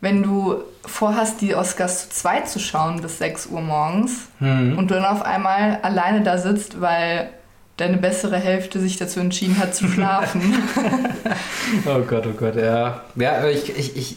[0.02, 4.76] wenn du vorhast, die Oscars zu zweit zu schauen bis 6 Uhr morgens Hm.
[4.76, 7.30] und du dann auf einmal alleine da sitzt, weil
[7.76, 10.54] deine bessere Hälfte sich dazu entschieden hat zu schlafen.
[11.86, 13.02] Oh Gott, oh Gott, ja.
[13.16, 14.16] Ja, ich, ich, ich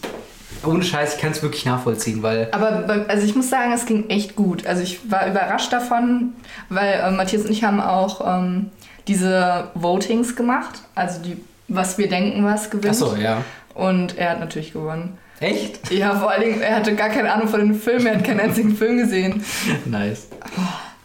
[0.66, 2.50] ohne Scheiß, ich kann es wirklich nachvollziehen, weil.
[2.52, 4.68] Aber also ich muss sagen, es ging echt gut.
[4.68, 6.34] Also ich war überrascht davon,
[6.70, 8.70] weil äh, Matthias und ich haben auch ähm,
[9.08, 10.82] diese Votings gemacht.
[10.94, 12.90] Also die, was wir denken, was gewinnt.
[12.90, 13.44] Achso, ja.
[13.74, 15.18] Und er hat natürlich gewonnen.
[15.40, 15.92] Echt?
[15.92, 18.40] Ja, vor allen Dingen, er hatte gar keine Ahnung von den Filmen, er hat keinen
[18.40, 19.44] einzigen Film gesehen.
[19.86, 20.28] Nice.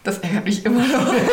[0.03, 1.13] Das ärgert mich immer noch.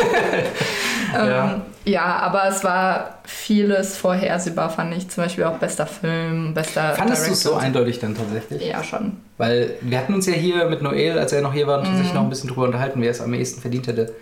[1.13, 1.55] Ja.
[1.55, 5.09] ähm, ja, aber es war vieles vorhersehbar, fand ich.
[5.09, 8.65] Zum Beispiel auch bester Film, bester Fandest du es so eindeutig dann tatsächlich?
[8.65, 9.17] Ja, schon.
[9.37, 11.85] Weil wir hatten uns ja hier mit Noel, als er noch hier war, Mhm.
[11.85, 14.13] tatsächlich noch ein bisschen drüber unterhalten, wer es am ehesten verdient hätte.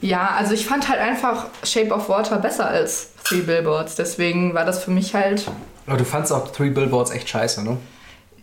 [0.00, 3.96] Ja, also ich fand halt einfach Shape of Water besser als Three Billboards.
[3.96, 5.48] Deswegen war das für mich halt
[5.88, 7.76] Aber du fandst auch Three Billboards echt scheiße, ne?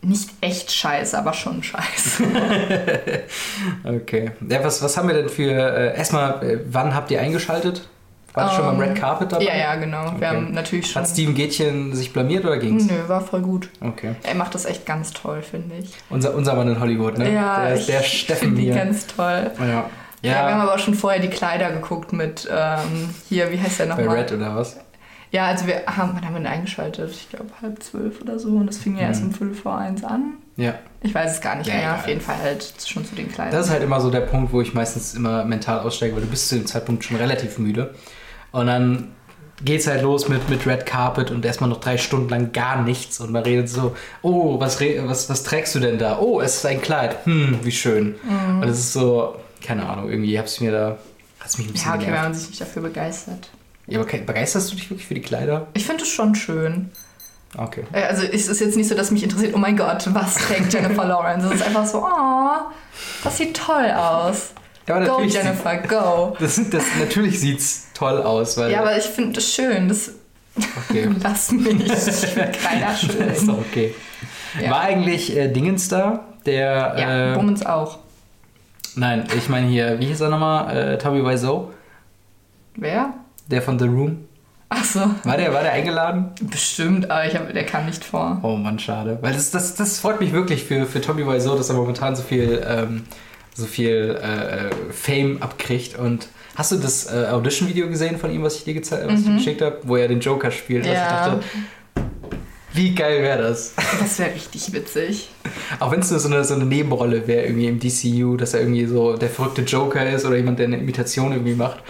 [0.03, 2.23] Nicht echt scheiße, aber schon scheiße.
[3.83, 4.31] Okay.
[4.49, 5.51] Ja, was, was haben wir denn für.
[5.51, 7.87] Äh, erstmal, äh, wann habt ihr eingeschaltet?
[8.33, 9.43] War das schon beim Ähm, Red Carpet dabei?
[9.43, 10.05] ja, ja, genau.
[10.05, 10.25] Wir Okay.
[10.27, 11.01] haben natürlich schon.
[11.01, 12.85] Hat Steven Gätchen sich blamiert oder ging's?
[12.85, 13.69] Nö, war voll gut.
[13.81, 14.15] Okay.
[14.23, 15.91] Er macht das echt ganz toll, finde ich.
[16.09, 17.33] Unser, unser Mann in Hollywood, ne?
[17.33, 18.73] Ja, der, ich der Steffen hier.
[18.73, 19.51] ganz toll.
[19.59, 19.65] Ja.
[19.65, 19.85] Ja.
[20.21, 23.79] wir haben Ja, aber auch schon vorher die Kleider geguckt mit, ähm, hier, wie heißt
[23.81, 24.19] der bei nochmal?
[24.19, 24.77] Red oder was?
[25.31, 27.09] Ja, also wir haben, wann haben wir eingeschaltet?
[27.11, 28.49] Ich glaube halb zwölf oder so.
[28.49, 29.27] Und das fing ja erst Mhm.
[29.29, 30.33] um fünf vor eins an.
[30.57, 30.75] Ja.
[31.01, 31.83] Ich weiß es gar nicht Ja, mehr.
[31.83, 31.99] egal.
[31.99, 33.53] Auf jeden Fall halt schon zu den Kleidern.
[33.53, 36.27] Das ist halt immer so der Punkt, wo ich meistens immer mental aussteige, weil du
[36.27, 37.93] bist zu dem Zeitpunkt schon relativ müde.
[38.51, 39.13] Und dann
[39.63, 43.21] geht's halt los mit, mit Red Carpet und erstmal noch drei Stunden lang gar nichts.
[43.21, 46.19] Und man redet so, oh, was, was, was trägst du denn da?
[46.19, 47.25] Oh, es ist ein Kleid.
[47.25, 48.15] Hm, wie schön.
[48.23, 48.61] Mhm.
[48.63, 50.97] Und es ist so, keine Ahnung, irgendwie hab's mir da,
[51.39, 53.49] hat's mich ein bisschen ja, okay, wenn man sich nicht dafür begeistert.
[53.87, 55.67] Ja, aber begeisterst du dich wirklich für die Kleider?
[55.73, 56.91] Ich finde es schon schön.
[57.57, 57.83] Okay.
[57.91, 60.71] Äh, Also es ist jetzt nicht so, dass mich interessiert, oh mein Gott, was trägt
[60.73, 61.47] Jennifer Lawrence?
[61.47, 62.71] Es ist einfach so, oh,
[63.23, 64.51] das sieht toll aus.
[64.87, 66.37] Ja, aber Go, natürlich Jennifer, go.
[66.39, 68.71] Sieht, das, das, natürlich sieht's toll aus, weil.
[68.71, 69.87] Ja, aber ich finde das schön.
[69.89, 70.11] Das
[70.89, 71.09] okay.
[71.23, 71.85] lass mich.
[71.85, 73.47] Ich finde keiner Das ist schön.
[73.47, 73.93] doch okay.
[74.61, 74.71] Ja.
[74.71, 76.25] War eigentlich äh, Dingens da?
[76.45, 76.95] Der.
[76.97, 77.99] Ja, äh, Bummens auch.
[78.95, 80.75] Nein, ich meine hier, wie hieß er nochmal?
[80.75, 81.71] Äh, Tommy Wiseau,
[82.75, 83.13] Wer?
[83.47, 84.25] Der von The Room.
[84.73, 86.31] Ach so, War der, war der eingeladen?
[86.49, 88.39] bestimmt, aber ich hab, der kam nicht vor.
[88.41, 89.17] Oh Mann, schade.
[89.21, 92.23] Weil das, das, das freut mich wirklich für, für Tommy Wiseau, dass er momentan so
[92.23, 93.03] viel, ähm,
[93.53, 95.99] so viel äh, Fame abkriegt.
[95.99, 99.33] Und hast du das äh, Audition-Video gesehen von ihm, was ich dir, was ich dir
[99.35, 100.85] geschickt habe, wo er den Joker spielt?
[100.85, 100.91] Mhm.
[100.93, 101.03] Ja.
[101.03, 101.39] ich dachte,
[102.73, 103.73] wie geil wäre das?
[103.99, 105.29] Das wäre richtig witzig.
[105.81, 108.61] Auch wenn es nur so eine, so eine Nebenrolle wäre, irgendwie im DCU, dass er
[108.61, 111.83] irgendwie so der verrückte Joker ist oder jemand, der eine Imitation irgendwie macht.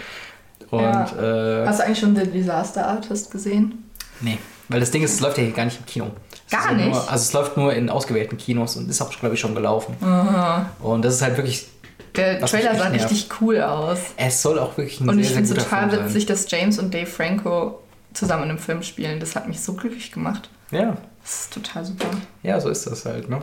[0.72, 3.90] Und äh, Hast du eigentlich schon The Disaster Artist gesehen?
[4.20, 6.06] Nee, weil das Ding ist, es läuft ja hier gar nicht im Kino.
[6.46, 6.88] Es Gar ja nicht?
[6.88, 9.94] Nur, also es läuft nur in ausgewählten Kinos und ist auch, glaube ich, schon gelaufen.
[10.80, 11.66] Und das ist halt wirklich,
[12.16, 13.10] Der Was Trailer sah nervt.
[13.10, 13.98] richtig cool aus.
[14.16, 16.78] es soll auch wirklich ein Und sehr, ich finde es total Film witzig, dass James
[16.78, 17.80] und Dave Franco
[18.14, 19.20] zusammen in einem Film spielen.
[19.20, 20.48] Das hat mich so glücklich gemacht.
[20.70, 22.06] Ja, Das ist total super.
[22.42, 23.40] ja, so ist das halt, ne?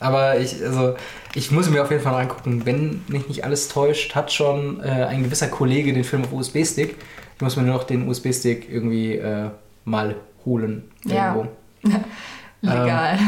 [0.00, 0.94] Aber ich, also,
[1.34, 4.80] ich muss mir auf jeden Fall noch angucken, wenn mich nicht alles täuscht, hat schon
[4.82, 6.96] äh, ein gewisser Kollege den Film auf USB-Stick.
[7.36, 9.50] Ich muss mir nur noch den USB-Stick irgendwie äh,
[9.84, 10.90] mal holen.
[11.04, 11.46] Ja.
[12.62, 13.18] Legal.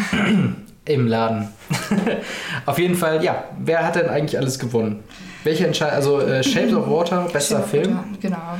[0.84, 1.48] Im Laden.
[2.66, 3.44] Auf jeden Fall, ja.
[3.58, 5.02] Wer hat denn eigentlich alles gewonnen?
[5.44, 5.94] Welche Entscheidung?
[5.94, 7.98] Also äh, Shape of Water, bester Film.
[8.20, 8.58] Genau.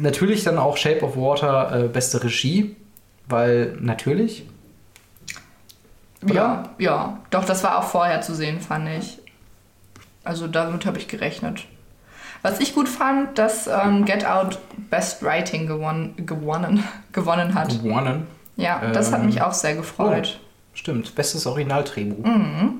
[0.00, 2.76] Natürlich dann auch Shape of Water, äh, beste Regie.
[3.28, 4.44] Weil natürlich.
[6.24, 6.34] Oder?
[6.34, 7.18] Ja, ja.
[7.30, 9.18] Doch, das war auch vorher zu sehen, fand ich.
[10.24, 11.64] Also damit habe ich gerechnet.
[12.42, 14.58] Was ich gut fand, dass ähm, Get Out
[14.90, 17.68] Best Writing gewonnen, gewonnen, gewonnen hat.
[17.82, 18.26] Gewonnen.
[18.56, 20.38] Ja, das hat Ähm, mich auch sehr gefreut.
[20.74, 22.24] Stimmt, bestes Originaldrehbuch.
[22.24, 22.74] Mhm.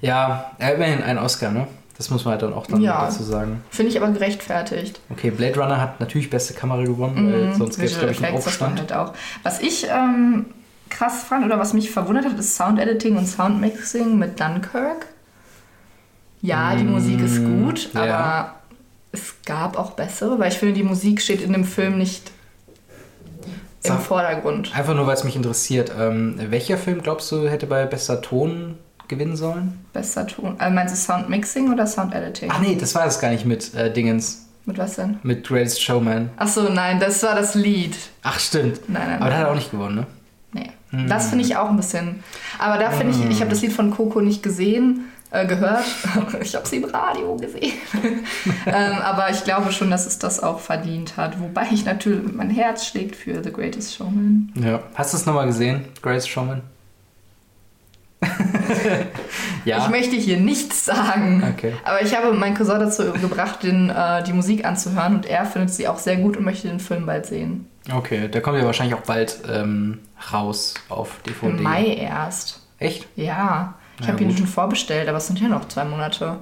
[0.00, 1.66] Ja, äh, immerhin ein Oscar, ne?
[1.96, 3.04] Das muss man halt dann auch dann Ja.
[3.04, 3.62] dazu sagen.
[3.70, 5.00] Finde ich aber gerechtfertigt.
[5.10, 8.18] Okay, Blade Runner hat natürlich beste Kamera gewonnen, weil Mhm, sonst gäbe es, glaube ich,
[8.18, 8.80] einen Effects, Aufstand.
[8.80, 9.12] halt auch.
[9.44, 10.46] Was ich ähm,
[10.90, 15.06] krass fand oder was mich verwundert hat, ist Sound Editing und Sound Mixing mit Dunkirk.
[16.40, 18.02] Ja, die Mm, Musik ist gut, ja.
[18.02, 18.54] aber
[19.12, 22.30] es gab auch bessere, weil ich finde, die Musik steht in dem Film nicht
[23.82, 24.74] im Vordergrund.
[24.76, 25.92] Einfach nur, weil es mich interessiert.
[25.98, 29.84] Ähm, welcher Film, glaubst du, hätte bei bester Ton gewinnen sollen?
[29.92, 30.56] Besser tun.
[30.58, 32.50] Also meinst du Sound Mixing oder Sound Editing?
[32.52, 34.46] Ach nee, das war es gar nicht mit äh, Dingens.
[34.66, 35.18] Mit was denn?
[35.22, 36.30] Mit Greatest Showman.
[36.38, 37.94] Achso, nein, das war das Lied.
[38.22, 38.80] Ach, stimmt.
[38.88, 39.40] Nein, nein, Aber hat nein.
[39.42, 40.06] er auch nicht gewonnen, ne?
[40.54, 40.70] Nee.
[40.90, 41.08] Hm.
[41.08, 42.22] Das finde ich auch ein bisschen.
[42.58, 45.84] Aber da finde ich, ich habe das Lied von Coco nicht gesehen, äh, gehört.
[46.40, 47.72] ich habe sie im Radio gesehen.
[48.66, 51.40] ähm, aber ich glaube schon, dass es das auch verdient hat.
[51.40, 54.52] Wobei ich natürlich, mein Herz schlägt für The Greatest Showman.
[54.54, 54.80] Ja.
[54.94, 56.62] Hast du es nochmal gesehen, Greatest Showman?
[59.64, 59.78] ja.
[59.78, 61.42] Ich möchte hier nichts sagen.
[61.54, 61.74] Okay.
[61.84, 65.74] Aber ich habe meinen Cousin dazu gebracht, den, äh, die Musik anzuhören und er findet
[65.74, 67.66] sie auch sehr gut und möchte den Film bald sehen.
[67.92, 70.00] Okay, der kommt ja wahrscheinlich auch bald ähm,
[70.32, 71.48] raus auf DVD.
[71.48, 72.60] Im Mai erst.
[72.78, 73.06] Echt?
[73.16, 73.74] Ja.
[74.00, 76.38] Ich habe ihn schon vorbestellt, aber es sind ja noch zwei Monate.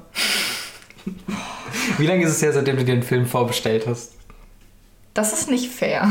[1.98, 4.12] Wie lange ist es her, seitdem du dir den Film vorbestellt hast?
[5.14, 6.09] Das ist nicht fair.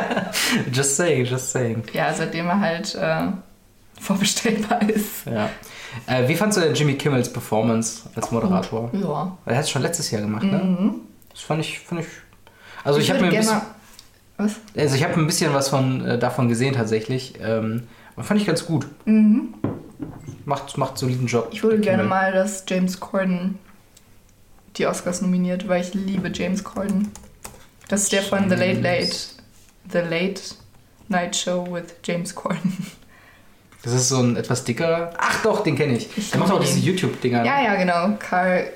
[0.72, 1.82] Just saying, just saying.
[1.92, 3.26] Ja, seitdem er halt äh,
[4.00, 5.26] vorbestellbar ist.
[5.26, 5.50] Ja.
[6.06, 8.88] Äh, wie fandst du denn Jimmy Kimmels Performance als Moderator?
[8.94, 9.36] Ja.
[9.44, 10.58] Weil er hat es schon letztes Jahr gemacht, ne?
[10.58, 10.94] Mhm.
[11.30, 12.06] Das fand ich, fand ich.
[12.82, 13.60] Also ich, habe würde mir ein bisschen.
[14.38, 14.54] Was?
[14.76, 17.34] also ich habe ein bisschen was von äh, davon gesehen tatsächlich.
[17.42, 17.82] Ähm,
[18.16, 18.86] und fand ich ganz gut.
[19.04, 19.54] Mhm.
[20.44, 21.50] Macht, macht soliden Job.
[21.52, 23.58] Ich würde gerne mal, dass James Corden
[24.76, 27.10] die Oscars nominiert, weil ich liebe James Corden.
[27.88, 29.16] Das ist der von The Late Late.
[29.90, 30.40] The Late
[31.08, 32.76] Night Show with James Corden.
[33.82, 35.12] Das ist so ein etwas dickerer.
[35.18, 36.08] Ach doch, den kenne ich.
[36.16, 36.78] Ich Der macht auch diese.
[36.80, 37.44] YouTube-Dinger.
[37.44, 38.16] Ja, ja, genau.
[38.18, 38.72] Carpool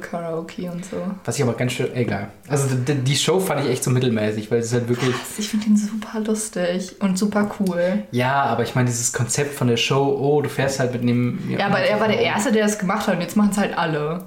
[0.00, 0.96] Karaoke und so.
[1.24, 1.94] Was ich aber ganz schön.
[1.94, 2.28] Egal.
[2.48, 5.14] Also die, die Show fand ich echt so mittelmäßig, weil es ist halt wirklich.
[5.38, 8.04] Ich finde ihn super lustig und super cool.
[8.10, 11.38] Ja, aber ich meine, dieses Konzept von der Show, oh, du fährst halt mit dem.
[11.50, 13.76] Ja, aber er war der Erste, der das gemacht hat und jetzt machen es halt
[13.76, 14.24] alle.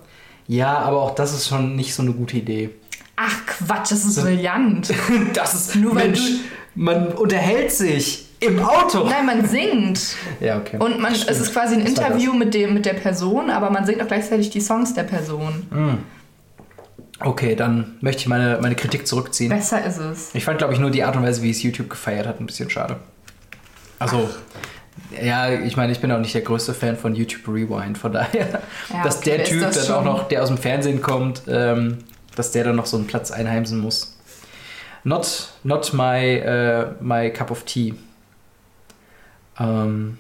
[0.47, 2.69] Ja, aber auch das ist schon nicht so eine gute Idee.
[3.15, 4.91] Ach Quatsch, das ist So- brillant.
[5.33, 6.21] Das ist Nur weil Mensch,
[6.75, 9.05] man unterhält sich im Auto.
[9.05, 10.15] Nein, man singt.
[10.39, 10.77] Ja, okay.
[10.77, 13.85] Und man, es ist quasi ein Das Interview mit, dem, mit der Person, aber man
[13.85, 15.67] singt auch gleichzeitig die Songs der Person.
[17.19, 19.49] Okay, dann möchte ich meine, meine Kritik zurückziehen.
[19.49, 20.29] Besser ist es.
[20.33, 22.45] Ich fand, glaube ich, nur die Art und Weise, wie es YouTube gefeiert hat, ein
[22.45, 22.97] bisschen schade.
[23.99, 24.29] Also,
[25.21, 28.61] ja, ich meine, ich bin auch nicht der größte Fan von YouTube Rewind, von daher,
[28.91, 31.99] Ja, dass okay, der Typ das dann auch noch, der aus dem Fernsehen kommt, ähm,
[32.35, 34.17] dass der dann noch so einen Platz einheimsen muss.
[35.05, 37.93] Not, not my, äh, my cup of tea.
[39.59, 40.17] Ähm,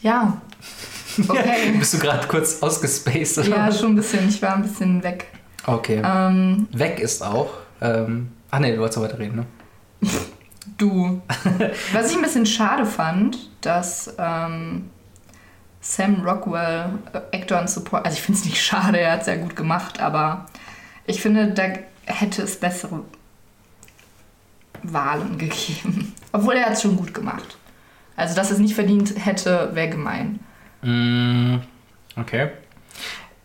[0.00, 0.40] Ja.
[1.28, 1.72] Okay.
[1.76, 3.38] bist du gerade kurz ausgespaced?
[3.38, 3.48] Oder?
[3.48, 4.28] ja, schon ein bisschen.
[4.28, 5.26] Ich war ein bisschen weg.
[5.66, 6.00] Okay.
[6.04, 7.50] Ähm, Weg ist auch.
[7.80, 9.46] Ähm, ach nee, du wolltest weiter reden, ne?
[10.76, 11.20] du.
[11.92, 14.90] Was ich ein bisschen schade fand, dass ähm,
[15.80, 19.26] Sam Rockwell, äh, Actor und Support, also ich finde es nicht schade, er hat es
[19.26, 20.46] ja gut gemacht, aber
[21.04, 21.64] ich finde, da
[22.04, 23.00] hätte es bessere
[24.84, 26.14] Wahlen gegeben.
[26.32, 27.57] Obwohl er hat es schon gut gemacht.
[28.18, 30.40] Also, dass es nicht verdient hätte, wäre gemein.
[30.82, 31.56] Mm,
[32.20, 32.50] okay.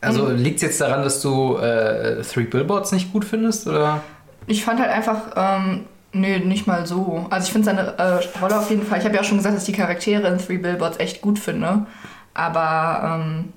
[0.02, 0.38] Also Ähm.
[0.38, 3.68] liegt es jetzt daran, dass du äh, Three Billboards nicht gut findest?
[3.68, 4.02] Oder?
[4.48, 7.28] Ich fand halt einfach, ähm, nee, nicht mal so.
[7.30, 9.56] Also ich finde seine äh, Rolle auf jeden Fall, ich habe ja auch schon gesagt,
[9.56, 11.86] dass ich die Charaktere in Three Billboards echt gut finde.
[12.34, 13.54] Aber ähm,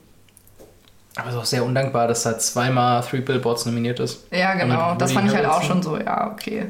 [1.16, 4.26] Aber es ist auch sehr undankbar, dass er zweimal Three Billboards nominiert ist.
[4.30, 6.66] ja, genau, das fand ich halt auch schon so, ja, okay.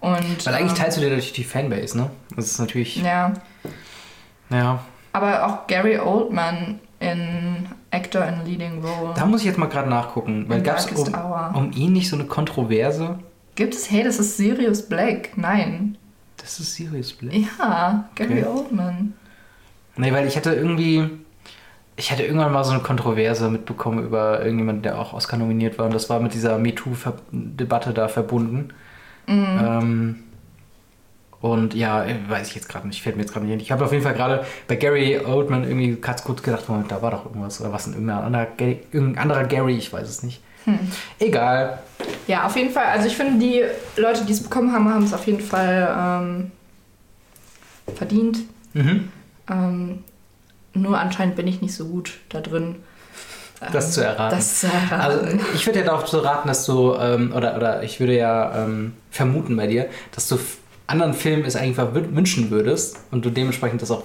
[0.00, 2.10] Und, Weil eigentlich ähm, teilst du dir natürlich die Fanbase, ne?
[2.34, 2.96] Das ist natürlich.
[2.96, 3.32] Ja,
[4.50, 4.80] Ja.
[5.12, 9.14] aber auch Gary Oldman in Actor in Leading Role.
[9.16, 10.44] Da muss ich jetzt mal gerade nachgucken.
[10.48, 11.14] Weil gab es um,
[11.54, 13.18] um ihn nicht so eine Kontroverse?
[13.54, 15.30] Gibt es, hey, das ist Sirius Black?
[15.36, 15.96] Nein.
[16.36, 17.34] Das ist Sirius Black.
[17.58, 18.44] Ja, Gary Okay.
[18.46, 19.14] Oldman.
[19.96, 21.08] Nee, weil ich hatte irgendwie.
[21.98, 25.86] Ich hatte irgendwann mal so eine Kontroverse mitbekommen über irgendjemanden, der auch Oscar nominiert war.
[25.86, 28.68] Und das war mit dieser MeToo-Debatte da verbunden.
[29.26, 29.58] Mhm.
[29.60, 30.16] Ähm,
[31.40, 33.60] und ja, weiß ich jetzt gerade nicht, fällt mir jetzt gerade nicht hin.
[33.60, 37.02] Ich habe auf jeden Fall gerade bei Gary Oldman irgendwie ganz kurz gedacht, Moment, da
[37.02, 37.60] war doch irgendwas.
[37.60, 40.40] Oder was denn irgendein anderer, irgendein anderer Gary, ich weiß es nicht.
[40.64, 40.78] Hm.
[41.20, 41.78] Egal.
[42.26, 42.86] Ja, auf jeden Fall.
[42.86, 43.62] Also ich finde, die
[44.00, 46.50] Leute, die es bekommen haben, haben es auf jeden Fall ähm,
[47.94, 48.38] verdient.
[48.74, 49.08] Mhm.
[49.48, 50.04] Ähm,
[50.74, 52.76] nur anscheinend bin ich nicht so gut da drin.
[53.72, 54.36] Das zu erraten.
[54.36, 55.00] Das zu erraten.
[55.00, 58.64] Also ich würde ja darauf so raten, dass du, ähm, oder, oder ich würde ja
[58.64, 60.38] ähm, vermuten bei dir, dass du
[60.86, 64.04] anderen Filmen es eigentlich wü- wünschen würdest und du dementsprechend das auch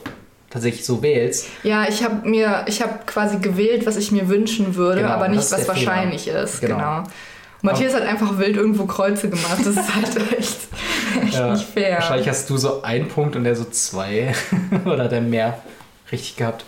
[0.50, 1.48] tatsächlich so wählst.
[1.64, 5.28] Ja, ich habe mir, ich habe quasi gewählt, was ich mir wünschen würde, Genau, aber
[5.28, 5.70] nicht, was der Fehler.
[5.70, 6.62] wahrscheinlich ist.
[6.62, 6.78] Genau.
[6.78, 7.04] Genau.
[7.64, 9.60] Matthias hat einfach wild irgendwo Kreuze gemacht.
[9.60, 10.58] Das ist halt echt,
[11.24, 11.94] echt Ja, nicht fair.
[11.98, 14.34] Wahrscheinlich hast du so einen Punkt und er so zwei.
[14.86, 15.60] oder der mehr
[16.12, 16.66] richtig gehabt.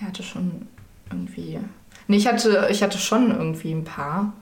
[0.00, 0.68] Er hatte schon
[1.10, 1.58] irgendwie.
[2.06, 4.32] Nee, ich hatte, ich hatte schon irgendwie ein paar.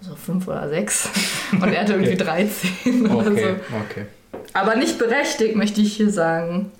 [0.00, 1.08] So fünf oder sechs.
[1.52, 3.76] Und er hatte irgendwie 13 oder Okay, so.
[3.76, 4.06] okay.
[4.54, 6.70] Aber nicht berechtigt, möchte ich hier sagen.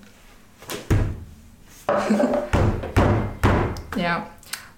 [3.95, 4.27] ja.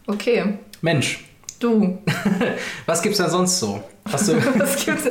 [0.08, 0.58] Okay.
[0.82, 1.26] Mensch,
[1.60, 2.00] Du.
[2.86, 3.82] was gibt's denn sonst so?
[4.12, 5.06] Hast du, Was gibt's?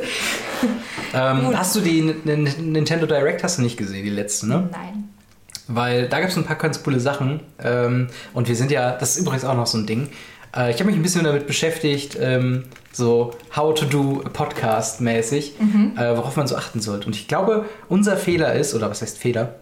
[1.15, 4.69] ähm, hast du die N- N- Nintendo Direct hast du nicht gesehen, die letzte, ne?
[4.71, 5.09] Nein.
[5.67, 7.41] Weil da gibt es ein paar ganz coole Sachen.
[7.63, 10.09] Ähm, und wir sind ja, das ist übrigens auch noch so ein Ding.
[10.55, 15.53] Äh, ich habe mich ein bisschen damit beschäftigt, ähm, so How to Do Podcast mäßig,
[15.97, 17.07] äh, worauf man so achten sollte.
[17.07, 19.55] Und ich glaube, unser Fehler ist, oder was heißt Fehler?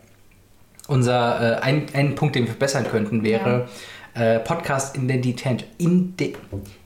[0.87, 3.67] Unser, äh, ein, ein Punkt, den wir verbessern könnten, wäre
[4.13, 5.65] äh, Podcast-Identität.
[5.77, 6.33] Inde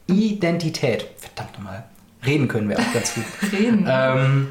[0.07, 1.07] Identität.
[1.17, 1.83] Verdammt nochmal.
[2.25, 3.23] Reden können wir auch ganz gut.
[3.51, 3.85] Reden.
[3.89, 4.47] Ähm,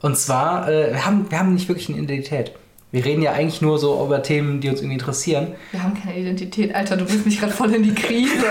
[0.00, 2.52] und zwar, äh, wir, haben, wir haben nicht wirklich eine Identität.
[2.92, 5.54] Wir reden ja eigentlich nur so über Themen, die uns irgendwie interessieren.
[5.70, 6.74] Wir haben keine Identität.
[6.74, 8.34] Alter, du bringst mich gerade voll in die Krise.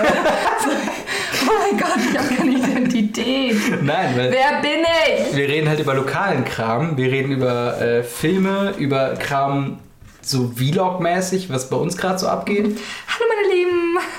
[1.46, 3.56] oh mein Gott, ich habe keine Identität.
[3.84, 5.36] Nein, weil Wer bin ich?
[5.36, 6.96] wir reden halt über lokalen Kram.
[6.96, 9.78] Wir reden über äh, Filme, über Kram
[10.22, 12.64] so Vlog-mäßig, was bei uns gerade so abgeht.
[13.06, 13.31] Hallo.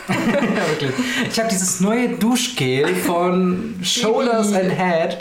[0.09, 0.91] ja, wirklich.
[1.29, 5.17] Ich habe dieses neue Duschgel von Shoulders and Head.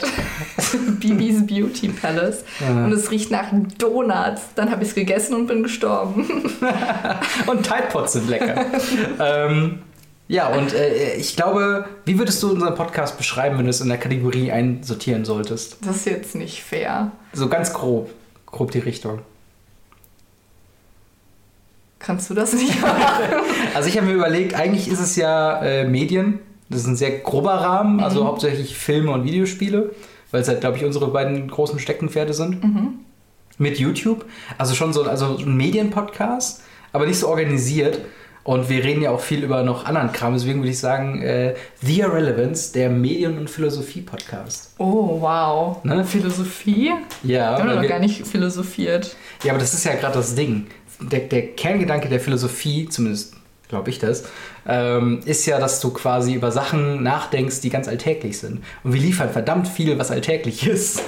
[0.99, 2.43] Bibis Beauty Palace.
[2.59, 2.85] Ja.
[2.85, 4.41] Und es riecht nach Donuts.
[4.55, 6.25] Dann habe ich es gegessen und bin gestorben.
[7.47, 8.65] Und Tide Pods sind lecker.
[9.19, 9.79] ähm,
[10.27, 13.89] ja, und äh, ich glaube, wie würdest du unseren Podcast beschreiben, wenn du es in
[13.89, 15.77] der Kategorie einsortieren solltest?
[15.85, 17.11] Das ist jetzt nicht fair.
[17.33, 18.09] So ganz grob.
[18.45, 19.19] Grob die Richtung.
[21.99, 22.95] Kannst du das nicht machen?
[23.73, 26.39] Also ich habe mir überlegt, eigentlich ist es ja äh, Medien.
[26.69, 29.91] Das ist ein sehr grober Rahmen, also hauptsächlich Filme und Videospiele,
[30.31, 32.61] weil es halt, glaube ich, unsere beiden großen Steckenpferde sind.
[33.57, 34.25] Mit YouTube.
[34.57, 37.99] Also schon so also ein Medienpodcast, aber nicht so organisiert.
[38.43, 40.33] Und wir reden ja auch viel über noch anderen Kram.
[40.33, 44.73] Deswegen würde ich sagen, äh, The Irrelevance, der Medien- und Philosophie-Podcast.
[44.79, 45.81] Oh, wow.
[45.85, 46.03] Ne?
[46.03, 46.91] Philosophie?
[47.23, 49.15] Ja, Wir haben wir- gar nicht philosophiert.
[49.43, 50.65] Ja, aber das ist ja gerade das Ding.
[50.99, 53.35] Der, der Kerngedanke der Philosophie, zumindest
[53.69, 54.25] glaube ich das,
[54.67, 58.61] ähm, ist ja, dass du quasi über Sachen nachdenkst, die ganz alltäglich sind.
[58.83, 61.01] Und wir liefern verdammt viel, was alltäglich ist.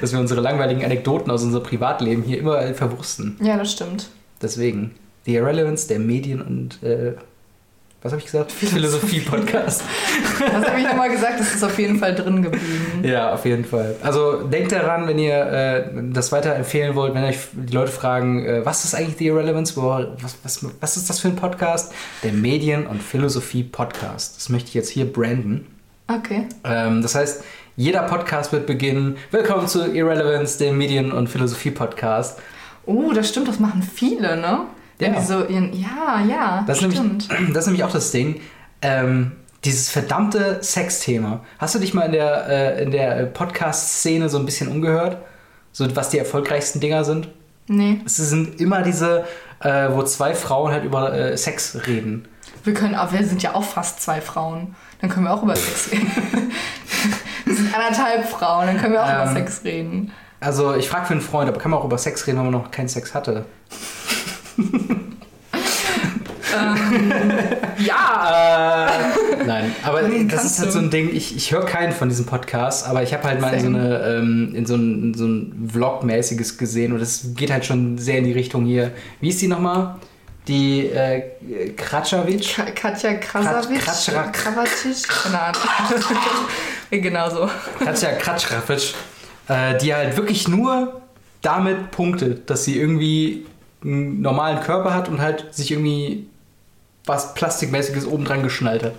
[0.00, 3.38] Dass wir unsere langweiligen Anekdoten aus unserem Privatleben hier immer verwursten.
[3.42, 4.10] Ja, das stimmt.
[4.42, 4.94] Deswegen,
[5.24, 7.14] The Irrelevance der Medien- und, äh,
[8.02, 8.50] was habe ich gesagt?
[8.52, 9.82] Philosophie-Podcast.
[10.38, 11.38] Was habe ich nochmal gesagt?
[11.38, 13.02] Das ist auf jeden Fall drin geblieben.
[13.02, 13.96] Ja, auf jeden Fall.
[14.02, 18.64] Also denkt daran, wenn ihr äh, das weiterempfehlen wollt, wenn euch die Leute fragen, äh,
[18.64, 19.82] was ist eigentlich The Irrelevance, wo,
[20.20, 21.92] was, was, was ist das für ein Podcast?
[22.22, 24.36] Der Medien- und Philosophie-Podcast.
[24.36, 25.66] Das möchte ich jetzt hier branden.
[26.08, 26.46] Okay.
[26.64, 27.44] Ähm, das heißt,
[27.76, 32.38] jeder Podcast wird beginnen, willkommen zu Irrelevance, dem Medien- und Philosophie-Podcast.
[32.86, 34.62] Oh, das stimmt, das machen viele, ne?
[35.00, 35.22] Wenn Ja.
[35.22, 37.28] so ihren, ja, ja, Das ist, stimmt.
[37.30, 38.40] nämlich, das ist nämlich auch das Ding.
[38.82, 39.32] Ähm,
[39.64, 41.40] dieses verdammte Sexthema.
[41.58, 45.18] Hast du dich mal in der, äh, in der Podcast-Szene so ein bisschen umgehört?
[45.72, 47.28] So, was die erfolgreichsten Dinger sind?
[47.66, 49.24] Nee, Es sind immer diese,
[49.60, 52.26] äh, wo zwei Frauen halt über äh, Sex reden.
[52.64, 54.74] wir können, aber wir sind ja auch fast zwei Frauen.
[55.00, 56.10] Dann können wir auch über Sex reden.
[57.44, 59.36] wir sind anderthalb Frauen, dann können wir auch über Ähm.
[59.36, 60.12] Sex reden.
[60.40, 62.54] Also, ich frage für einen Freund, aber kann man auch über Sex reden, wenn man
[62.62, 63.44] noch keinen Sex hatte?
[67.78, 68.88] Ja!
[68.90, 70.72] Äh, nein, aber Nee, das ist halt du.
[70.72, 73.54] so ein Ding, ich, ich höre keinen von diesen Podcasts, aber ich habe halt mal
[73.54, 77.50] in so, eine, ähm, in so ein, in so ein Vlog-mäßiges gesehen und das geht
[77.50, 78.90] halt schon sehr in die Richtung hier.
[79.20, 79.96] Wie ist die nochmal?
[80.48, 81.22] Die äh,
[81.76, 82.56] Kratschawitsch?
[82.56, 83.80] Ka Katja Krasavic?
[83.80, 85.06] Kratschra- Kravacic?
[85.08, 85.60] Keine Ahnung.
[86.90, 87.48] genau so.
[87.84, 88.94] Katja Kratschrawitsch,
[89.48, 91.00] äh, die halt wirklich nur
[91.42, 93.46] damit punktet, dass sie irgendwie
[93.82, 96.26] einen normalen Körper hat und halt sich irgendwie
[97.06, 98.94] was Plastikmäßiges oben dran geschnallt hat.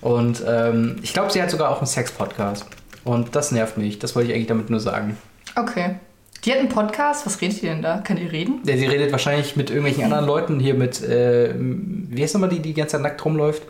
[0.00, 2.66] Und ähm, ich glaube, sie hat sogar auch einen Sex-Podcast.
[3.04, 3.98] Und das nervt mich.
[3.98, 5.16] Das wollte ich eigentlich damit nur sagen.
[5.56, 5.96] Okay.
[6.44, 7.98] Die hat einen Podcast, was redet die denn da?
[7.98, 8.62] Kann die reden?
[8.64, 12.56] Der, sie redet wahrscheinlich mit irgendwelchen anderen Leuten hier mit, äh, wie heißt nochmal die,
[12.56, 13.62] die die ganze Zeit nackt rumläuft?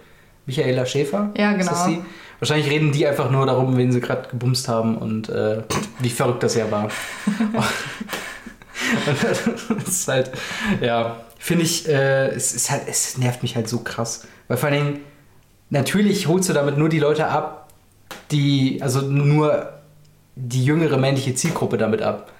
[0.47, 1.30] Michaela Schäfer?
[1.36, 1.70] Ja, genau.
[2.38, 5.62] Wahrscheinlich reden die einfach nur darum, wen sie gerade gebumst haben und äh,
[6.01, 6.88] wie verrückt das ja war.
[9.68, 10.32] das ist halt,
[10.80, 14.26] ja, finde ich, äh, es ist halt, es nervt mich halt so krass.
[14.49, 15.01] Weil vor allen Dingen,
[15.70, 17.68] natürlich holst du damit nur die Leute ab,
[18.30, 19.72] die, also nur
[20.34, 22.30] die jüngere männliche Zielgruppe damit ab.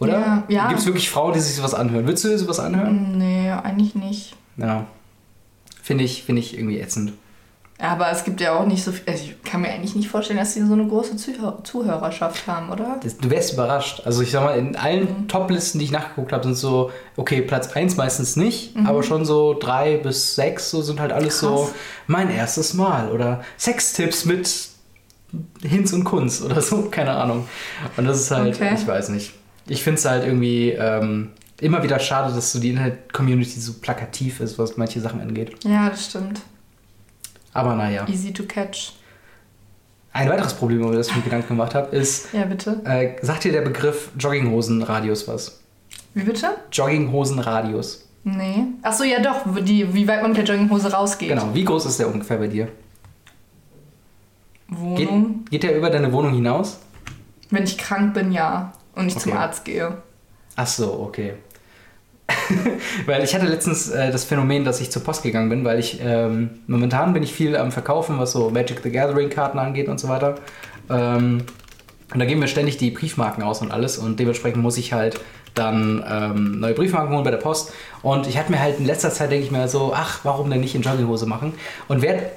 [0.00, 0.12] Oder?
[0.12, 0.68] Ja, ja.
[0.68, 2.06] Gibt es wirklich Frauen, die sich sowas anhören?
[2.06, 3.18] Willst du dir sowas anhören?
[3.18, 4.36] Nee, eigentlich nicht.
[4.56, 4.86] Ja.
[5.82, 7.14] Finde ich, finde ich irgendwie ätzend.
[7.80, 9.04] Aber es gibt ja auch nicht so viel.
[9.08, 12.70] Also ich kann mir eigentlich nicht vorstellen, dass sie so eine große Zuhör Zuhörerschaft haben,
[12.70, 12.98] oder?
[13.02, 14.02] Das, du wärst überrascht.
[14.04, 15.28] Also ich sag mal, in allen Mhm.
[15.28, 18.86] Top-Listen, die ich nachgeguckt habe, sind so, okay, Platz 1 meistens nicht, Mhm.
[18.86, 21.74] aber schon so 3 bis 6, so sind halt alles so Krass.
[22.08, 24.50] mein erstes Mal oder Sextipps mit
[25.62, 27.46] Hinz und Kunz oder so, keine Ahnung.
[27.96, 28.74] Und das ist halt, Okay.
[28.74, 29.34] ich weiß nicht.
[29.68, 34.40] Ich finde es halt irgendwie ähm, immer wieder schade, dass so die Internet-Community so plakativ
[34.40, 35.62] ist, was manche Sachen angeht.
[35.64, 36.40] Ja, das stimmt.
[37.52, 38.06] Aber naja.
[38.08, 38.92] Easy to catch.
[40.12, 42.80] Ein weiteres Problem, über das ich mir Gedanken gemacht habe, ist, Ja, bitte.
[42.84, 45.60] äh, sagt dir der Begriff Jogginghosenradius was?
[46.14, 46.48] Wie bitte?
[46.72, 48.08] Jogginghosenradius.
[48.24, 48.64] Nee.
[48.82, 51.28] Achso, ja doch, die, wie weit man mit der Jogginghose rausgeht.
[51.28, 51.54] Genau.
[51.54, 52.68] Wie groß ist der ungefähr bei dir?
[54.96, 55.44] Geht, Wohnung.
[55.50, 56.78] geht der über deine Wohnung hinaus?
[57.50, 58.72] Wenn ich krank bin, ja.
[58.94, 59.40] Und ich zum Okay.
[59.40, 60.02] Arzt gehe.
[60.56, 61.34] Ach so, okay.
[63.06, 66.00] weil ich hatte letztens äh, das Phänomen, dass ich zur Post gegangen bin, weil ich
[66.02, 69.98] ähm, momentan bin ich viel am Verkaufen, was so Magic the Gathering Karten angeht und
[69.98, 70.36] so weiter.
[70.90, 71.44] Ähm,
[72.12, 75.20] und da geben wir ständig die Briefmarken aus und alles und dementsprechend muss ich halt
[75.54, 77.72] dann ähm, neue Briefmarken holen bei der Post.
[78.02, 80.60] Und ich hatte mir halt in letzter Zeit, denke ich mir so, ach, warum denn
[80.60, 81.54] nicht in Jogginghose machen?
[81.88, 82.30] Und werde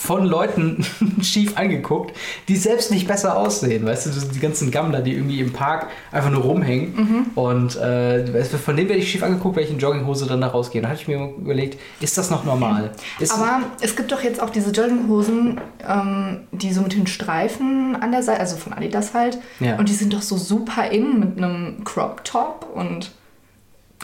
[0.00, 0.82] von Leuten
[1.22, 2.16] schief angeguckt,
[2.48, 3.84] die selbst nicht besser aussehen.
[3.84, 7.30] Weißt du, die ganzen Gammler, die irgendwie im Park einfach nur rumhängen.
[7.34, 10.80] Und äh, von denen werde ich schief angeguckt, ich in Jogginghose dann da rausgehe.
[10.80, 12.92] Da hatte ich mir überlegt, ist das noch normal?
[13.18, 17.94] Ist, Aber es gibt doch jetzt auch diese Jogginghosen, ähm, die so mit den Streifen
[18.00, 19.38] an der Seite, also von Adidas halt.
[19.60, 19.76] Ja.
[19.76, 23.10] Und die sind doch so super in mit einem Crop Top und.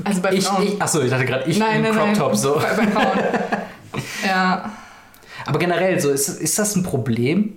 [0.04, 0.62] Also bei ich, Frauen.
[0.62, 2.18] ich, achso, ich dachte gerade, ich nein, im nein, Crop nein.
[2.18, 2.54] Top so.
[2.56, 3.18] Bei, bei Frauen.
[4.26, 4.70] ja.
[5.46, 7.56] Aber generell, so ist, ist das ein Problem,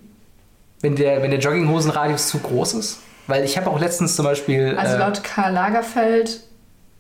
[0.82, 3.00] wenn der, wenn der Jogginghosenradius zu groß ist?
[3.28, 4.76] Weil ich habe auch letztens zum Beispiel.
[4.78, 6.42] Also äh, laut Karl Lagerfeld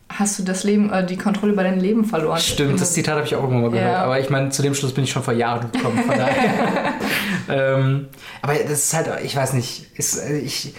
[0.09, 2.39] hast du das Leben, äh, die Kontrolle über dein Leben verloren.
[2.39, 3.93] Stimmt, das Zitat habe ich auch irgendwann mal gehört.
[3.93, 4.03] Ja.
[4.03, 6.03] Aber ich meine, zu dem Schluss bin ich schon vor Jahren gekommen.
[6.05, 6.93] Von daher.
[7.49, 8.07] ähm,
[8.41, 10.73] aber das ist halt, ich weiß nicht, ist, äh, ich,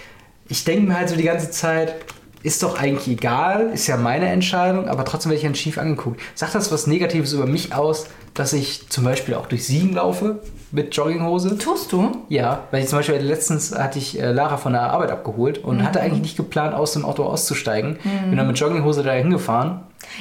[0.49, 1.95] ich denke mir halt so die ganze Zeit,
[2.43, 6.21] ist doch eigentlich egal, ist ja meine Entscheidung, aber trotzdem werde ich dann schief angeguckt.
[6.35, 10.39] Sagt das was Negatives über mich aus, dass ich zum Beispiel auch durch Siegen laufe
[10.73, 11.59] mit Jogginghose?
[11.59, 12.13] Tust du?
[12.29, 15.79] Ja, weil ich zum Beispiel letztens hatte ich äh, Lara von der Arbeit abgeholt und
[15.79, 15.83] Mhm.
[15.85, 17.99] hatte eigentlich nicht geplant, aus dem Auto auszusteigen.
[18.29, 19.81] Bin dann mit Jogginghose da hingefahren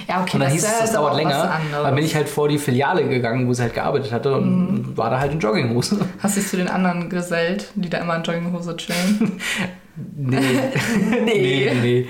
[0.09, 1.51] Ja, okay, und dann das hieß es, das dauert länger.
[1.72, 5.09] Dann bin ich halt vor die Filiale gegangen, wo sie halt gearbeitet hatte und war
[5.09, 5.99] da halt in Jogginghose.
[6.20, 9.39] Hast dich zu den anderen gesellt, die da immer in Jogginghose chillen?
[10.15, 10.39] nee.
[11.25, 12.07] nee, nee, nee.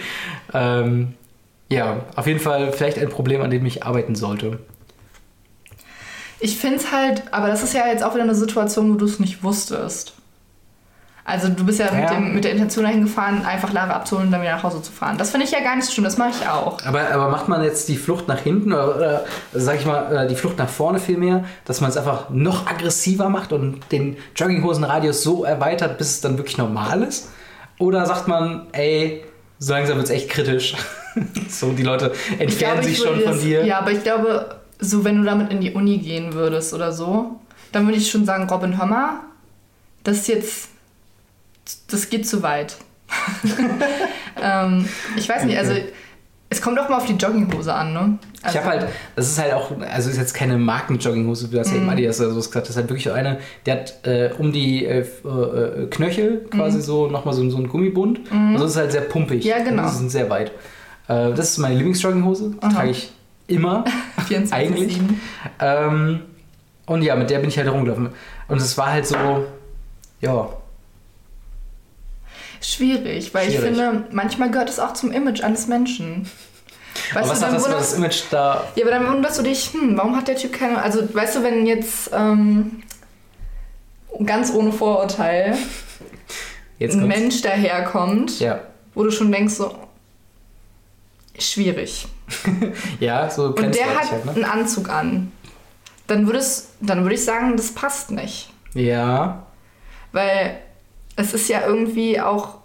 [0.53, 1.13] Ähm,
[1.69, 4.59] ja, auf jeden Fall vielleicht ein Problem, an dem ich arbeiten sollte.
[6.39, 9.05] Ich finde es halt, aber das ist ja jetzt auch wieder eine Situation, wo du
[9.05, 10.13] es nicht wusstest.
[11.25, 12.13] Also du bist ja, Mit, Ja.
[12.15, 14.91] dem, mit der Intention dahin gefahren, einfach Lara abzuholen und dann wieder nach Hause zu
[14.91, 15.19] fahren.
[15.19, 16.83] Das finde ich ja gar nicht so schlimm, das mache ich auch.
[16.85, 19.23] Aber, aber macht man jetzt die Flucht nach hinten oder, oder
[19.53, 23.29] sag ich mal, äh, die Flucht nach vorne vielmehr, dass man es einfach noch aggressiver
[23.29, 27.29] macht und den Jogginghosenradius so erweitert, bis es dann wirklich normal ist?
[27.80, 29.23] Oder sagt man, ey,
[29.57, 30.75] so langsam wird es echt kritisch.
[31.49, 33.65] so, die Leute entfernen sich schon von das- dir.
[33.65, 37.39] Ja, aber ich glaube, so wenn du damit in die Uni gehen würdest oder so,
[37.71, 39.19] dann würde ich schon sagen, Robin, hör mal,
[40.03, 40.69] das ist jetzt,
[41.89, 42.77] das geht zu weit.
[44.41, 45.73] ähm, ich weiß nicht, also
[46.52, 48.18] es kommt auch mal auf die Jogginghose an, ne?
[48.41, 51.68] Also, Ich habe halt, das ist halt auch, also ist jetzt keine Marken-Jogginghose, du hast
[51.72, 51.82] ja Mhm.
[51.84, 54.52] eben Adidas oder sowas gesagt, das ist halt wirklich so eine, der hat äh, um
[54.52, 58.22] die äh, f- äh, Knöchel quasi so nochmal so, so ein Gummibund.
[58.32, 59.43] Also das ist halt sehr pumpig.
[59.43, 59.84] Ja, genau.
[59.84, 60.52] Die sind sehr weit.
[61.08, 62.74] Äh, das ist meine Lieblingsjogginghose, die Aha.
[62.74, 63.12] trage ich
[63.47, 63.84] immer.
[64.28, 65.00] 24 eigentlich.
[65.60, 66.22] ähm,
[66.86, 68.10] und ja, mit der bin ich halt rumgelaufen.
[68.47, 69.16] Und es war halt so,
[70.22, 70.50] ja,
[72.62, 73.78] Schwierig, weil ich Schwierig.
[73.78, 76.30] finde, manchmal gehört es auch zum Image eines Menschen.
[77.16, 78.64] aber was hat das wunderst- das Image da?
[78.76, 80.82] Ja, aber dann wunderst du dich, hm, warum hat der Typ keine.
[80.82, 82.84] Also, weißt du, wenn jetzt ähm,
[84.26, 85.57] ganz ohne Vorurteil
[86.82, 87.07] ein.
[87.07, 88.60] Mensch daherkommt, Ja.
[88.95, 89.74] wo du schon denkst, so
[91.38, 92.07] schwierig.
[92.99, 94.32] Ja, so Und der hat halt, ne?
[94.34, 95.32] einen Anzug an.
[96.07, 98.51] Dann würde es, dann würde ich sagen, das passt nicht.
[98.74, 99.47] Ja.
[100.12, 100.57] Weil
[101.20, 102.55] es ist ja irgendwie auch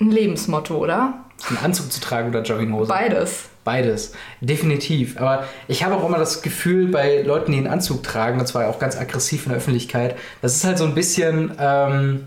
[0.00, 1.14] ein Lebensmotto, oder?
[1.48, 2.88] Einen Anzug zu tragen oder Jogginghose.
[2.88, 3.44] Beides.
[3.64, 5.20] Beides, definitiv.
[5.20, 8.68] Aber ich habe auch immer das Gefühl, bei Leuten, die einen Anzug tragen, und zwar
[8.68, 12.24] auch ganz aggressiv in der Öffentlichkeit, das ist halt so ein bisschen, ähm,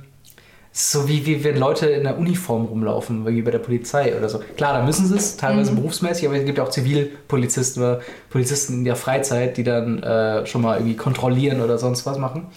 [0.72, 4.40] so wie, wie wenn Leute in der Uniform rumlaufen, wie bei der Polizei oder so.
[4.56, 5.78] Klar, da müssen sie es, teilweise Mhm.
[5.78, 10.46] berufsmäßig, aber es gibt ja auch Zivilpolizisten oder Polizisten in der Freizeit, die dann äh,
[10.46, 12.48] schon mal irgendwie kontrollieren oder sonst was machen.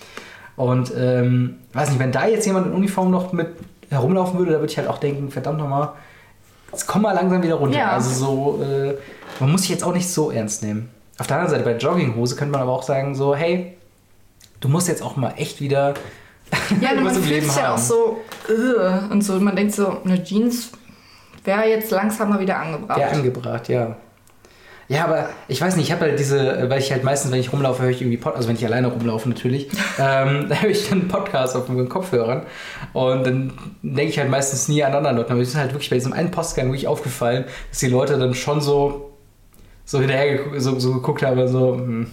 [0.59, 3.49] Und ähm, weiß nicht, wenn da jetzt jemand in Uniform noch mit
[3.89, 5.91] herumlaufen würde, da würde ich halt auch denken, verdammt nochmal,
[6.73, 7.79] jetzt komm mal langsam wieder runter.
[7.79, 7.93] Ja.
[7.93, 8.95] Also so, äh,
[9.41, 10.91] man muss sich jetzt auch nicht so ernst nehmen.
[11.19, 13.77] Auf der anderen Seite, bei Jogginghose könnte man aber auch sagen, so, hey,
[14.61, 15.95] du musst jetzt auch mal echt wieder
[16.81, 19.39] Ja, man fühlt Leben sich ja auch so äh, und so.
[19.41, 20.71] Man denkt so, eine Jeans
[21.45, 22.99] wäre jetzt langsam mal wieder angebracht.
[22.99, 23.97] Ja, angebracht, ja.
[24.89, 27.53] Ja, aber ich weiß nicht, ich habe halt diese, weil ich halt meistens, wenn ich
[27.53, 29.69] rumlaufe, höre ich irgendwie Pod, also wenn ich alleine rumlaufe natürlich,
[29.99, 32.43] ähm, da höre ich dann einen Podcast auf meinen Kopfhörern
[32.95, 35.33] und dann denke ich halt meistens nie an anderen Leuten.
[35.33, 38.35] Aber es ist halt wirklich bei diesem einen Postgang wirklich aufgefallen, dass die Leute dann
[38.35, 39.13] schon so,
[39.85, 42.07] so hinterher geguckt, so, so geguckt haben, so, hm.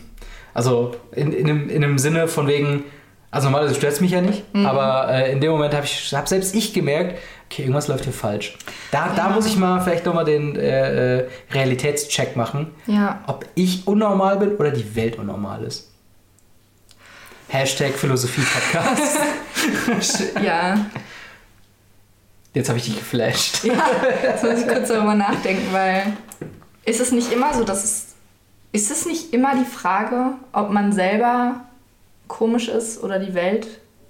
[0.53, 2.84] also in, in, einem, in einem Sinne von wegen,
[3.32, 6.28] also normalerweise stört es mich ja nicht, aber äh, in dem Moment habe ich, hab
[6.28, 7.17] selbst ich gemerkt,
[7.49, 8.57] okay, irgendwas läuft hier falsch.
[8.91, 13.23] Da, da muss ich mal vielleicht nochmal den äh, äh, Realitätscheck machen, Ja.
[13.27, 15.91] ob ich unnormal bin oder die Welt unnormal ist.
[17.49, 19.19] Hashtag Philosophie-Podcast.
[20.43, 20.85] Ja.
[22.53, 23.63] Jetzt habe ich dich geflasht.
[23.65, 23.73] ja,
[24.23, 26.13] jetzt muss ich kurz darüber nachdenken, weil
[26.85, 28.05] ist es nicht immer so, dass es.
[28.71, 31.61] Ist es nicht immer die Frage, ob man selber
[32.27, 33.67] komisch ist oder die Welt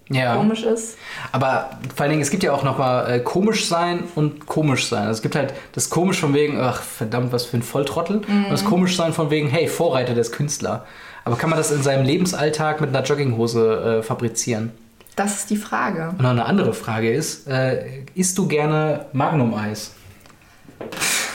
[0.10, 0.36] Ja.
[0.36, 0.98] komisch ist?
[1.32, 5.04] Aber vor allen Dingen, es gibt ja auch nochmal äh, komisch sein und komisch sein.
[5.08, 8.18] Also es gibt halt das komisch von wegen, ach verdammt, was für ein Volltrottel.
[8.18, 10.86] Und das komisch sein von wegen, hey, Vorreiter, der ist Künstler.
[11.24, 14.72] Aber kann man das in seinem Lebensalltag mit einer Jogginghose äh, fabrizieren?
[15.16, 16.10] Das ist die Frage.
[16.10, 19.92] Und noch eine andere Frage ist, äh, isst du gerne Magnum-Eis?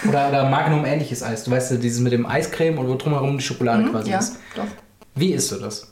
[0.08, 1.44] Oder, oder Magnum-ähnliches Eis?
[1.44, 4.18] Du weißt ja, dieses mit dem Eiscreme und wo drumherum die Schokolade quasi Mhm, ja,
[4.18, 4.36] ist.
[4.54, 4.64] doch.
[5.14, 5.90] Wie isst du das?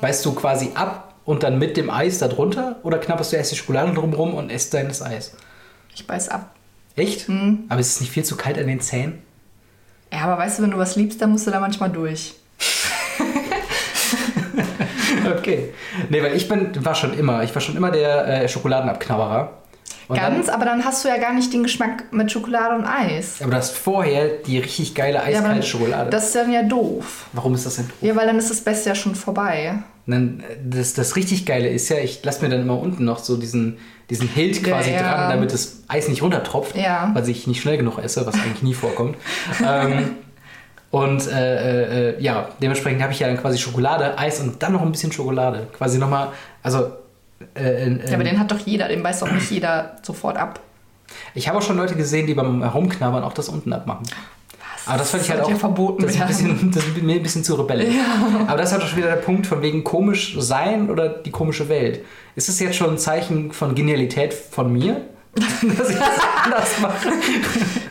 [0.00, 2.76] Beißt du quasi ab und dann mit dem Eis da drunter?
[2.82, 5.32] Oder knabberst du erst die Schokolade drumherum und isst deines Eis?
[5.94, 6.50] Ich beiß ab.
[6.96, 7.28] Echt?
[7.28, 7.64] Mhm.
[7.68, 9.22] Aber ist es nicht viel zu kalt an den Zähnen?
[10.12, 12.34] Ja, aber weißt du, wenn du was liebst, dann musst du da manchmal durch.
[15.38, 15.72] Okay.
[16.10, 19.52] Nee, weil ich bin, war schon immer, ich war schon immer der äh, Schokoladenabknabberer.
[20.08, 22.84] Und Ganz, Dann, aber dann hast du ja gar nicht den Geschmack mit Schokolade und
[22.84, 23.40] Eis.
[23.40, 26.10] aber du hast vorher die richtig geile Ja, eiskalte dann- Schokolade.
[26.10, 27.26] Das ist dann ja doof.
[27.32, 27.96] Warum ist das denn doof?
[28.02, 29.76] Ja, weil dann ist das Beste ja schon vorbei.
[30.06, 33.18] Dann, äh, das, das richtig Geile ist ja, ich lasse mir dann immer unten noch
[33.18, 33.78] so diesen,
[34.10, 35.00] diesen Hilt Ja, quasi ja.
[35.02, 37.10] dran, damit das Eis nicht runtertropft, Ja.
[37.14, 39.16] weil ich nicht schnell genug esse, was eigentlich nie vorkommt.
[39.66, 40.10] ähm,
[40.90, 44.82] und äh, äh, ja, dementsprechend habe ich ja dann quasi Schokolade, Eis und dann noch
[44.82, 45.66] ein bisschen Schokolade.
[45.76, 46.28] Quasi nochmal,
[46.62, 46.92] also.
[47.54, 50.60] Äh, in- Ja, aber den hat doch jeder, den beißt doch nicht jeder sofort ab.
[51.34, 54.06] ich habe auch schon Leute gesehen, die beim Herumknabbern auch das unten abmachen.
[54.86, 57.16] Aber das fand ich halt auch ja verboten das ist ein bisschen, das ist mir
[57.16, 57.94] ein bisschen zu rebellisch.
[58.46, 61.30] Aber das ist halt auch schon wieder der Punkt von wegen komisch sein oder die
[61.30, 62.04] komische Welt.
[62.36, 65.02] Ist es jetzt schon ein Zeichen von Genialität von mir,
[65.34, 67.12] dass ich das anders mache?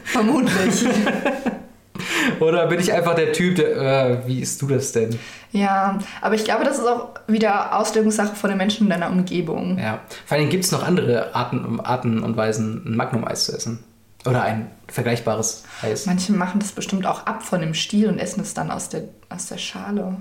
[0.04, 0.86] Vermutlich.
[2.40, 5.18] Oder bin ich einfach der Typ, der, äh, wie isst du das denn?
[5.52, 9.78] ja, aber ich glaube, das ist auch wieder Auslegungssache von den Menschen in deiner Umgebung.
[9.78, 10.02] Ja.
[10.26, 13.84] Vor allem gibt es noch andere Arten, Arten und Weisen, ein Magnum-Eis zu essen.
[14.26, 16.06] Oder ein vergleichbares Eis.
[16.06, 19.04] Manche machen das bestimmt auch ab von dem Stiel und essen es dann aus der,
[19.30, 20.16] aus der Schale.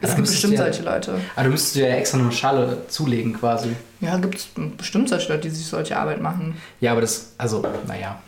[0.00, 1.20] Es gibt bestimmt ja- solche Leute.
[1.36, 3.76] Aber du müsstest dir ja extra noch eine Schale zulegen quasi.
[4.00, 6.56] Ja, gibt es bestimmt solche Leute, die sich solche Arbeit machen.
[6.80, 8.18] Ja, aber das, also, naja.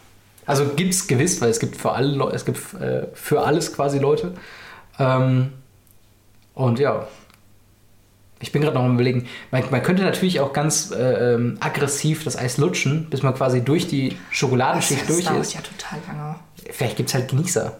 [0.46, 3.98] Also gibt es gewiss, weil es gibt für alle es gibt äh, für alles quasi
[3.98, 4.34] Leute.
[4.98, 5.52] Ähm,
[6.54, 7.06] und ja.
[8.42, 12.24] Ich bin gerade noch am überlegen, man, man könnte natürlich auch ganz äh, ähm, aggressiv
[12.24, 15.54] das Eis lutschen, bis man quasi durch die Schokoladenschicht das durch dauert ist.
[15.54, 16.34] ja total lange.
[16.70, 17.76] Vielleicht gibt es halt Genießer.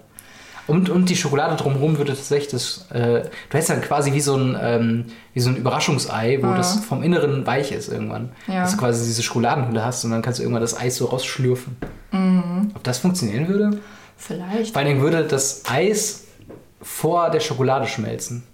[0.68, 2.86] Und, und die Schokolade drumherum würde tatsächlich das.
[2.92, 5.04] Äh, du hättest dann quasi wie so ein, ähm,
[5.34, 6.56] wie so ein Überraschungsei, wo Ah.
[6.56, 8.30] das vom Inneren weich ist irgendwann.
[8.46, 8.62] Ja.
[8.62, 11.76] Dass du quasi diese Schokoladenhülle hast und dann kannst du irgendwann das Eis so rausschlürfen.
[12.12, 12.70] Mhm.
[12.76, 13.80] Ob das funktionieren würde?
[14.16, 14.72] Vielleicht.
[14.72, 16.26] Vor allen Dingen würde das Eis
[16.80, 18.44] vor der Schokolade schmelzen.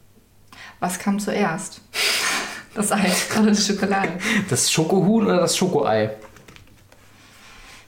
[0.81, 1.81] Was kam zuerst?
[2.75, 4.13] Das Eis oder die Schokolade?
[4.49, 6.11] Das Schokohuhn oder das Schokoei?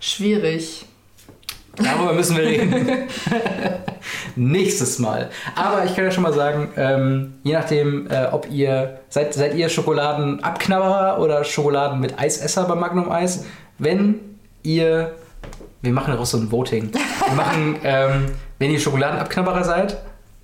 [0.01, 0.86] Schwierig.
[1.76, 3.09] Darüber müssen wir reden.
[4.36, 5.30] Nächstes Mal.
[5.55, 9.55] Aber ich kann ja schon mal sagen, ähm, je nachdem, äh, ob ihr seid, seid
[9.55, 13.45] ihr Schokoladenabknabberer oder Schokoladen mit Eisesser bei Magnum Eis.
[13.78, 14.20] Wenn
[14.62, 15.14] ihr,
[15.82, 16.93] wir machen daraus so ein Voting.
[16.93, 18.26] Wir machen, ähm,
[18.59, 19.99] wenn ihr Schokoladenabknabberer seid,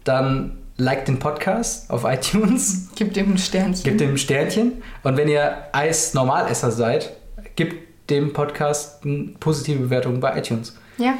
[0.05, 3.83] dann liked den Podcast auf iTunes, Gib dem ein Sternchen.
[3.85, 4.83] gebt dem ein Sternchen.
[5.03, 7.13] Und wenn ihr Eis-Normalesser seid,
[7.57, 10.77] gebt dem Podcast eine positive Bewertung bei iTunes.
[10.99, 11.15] Ja,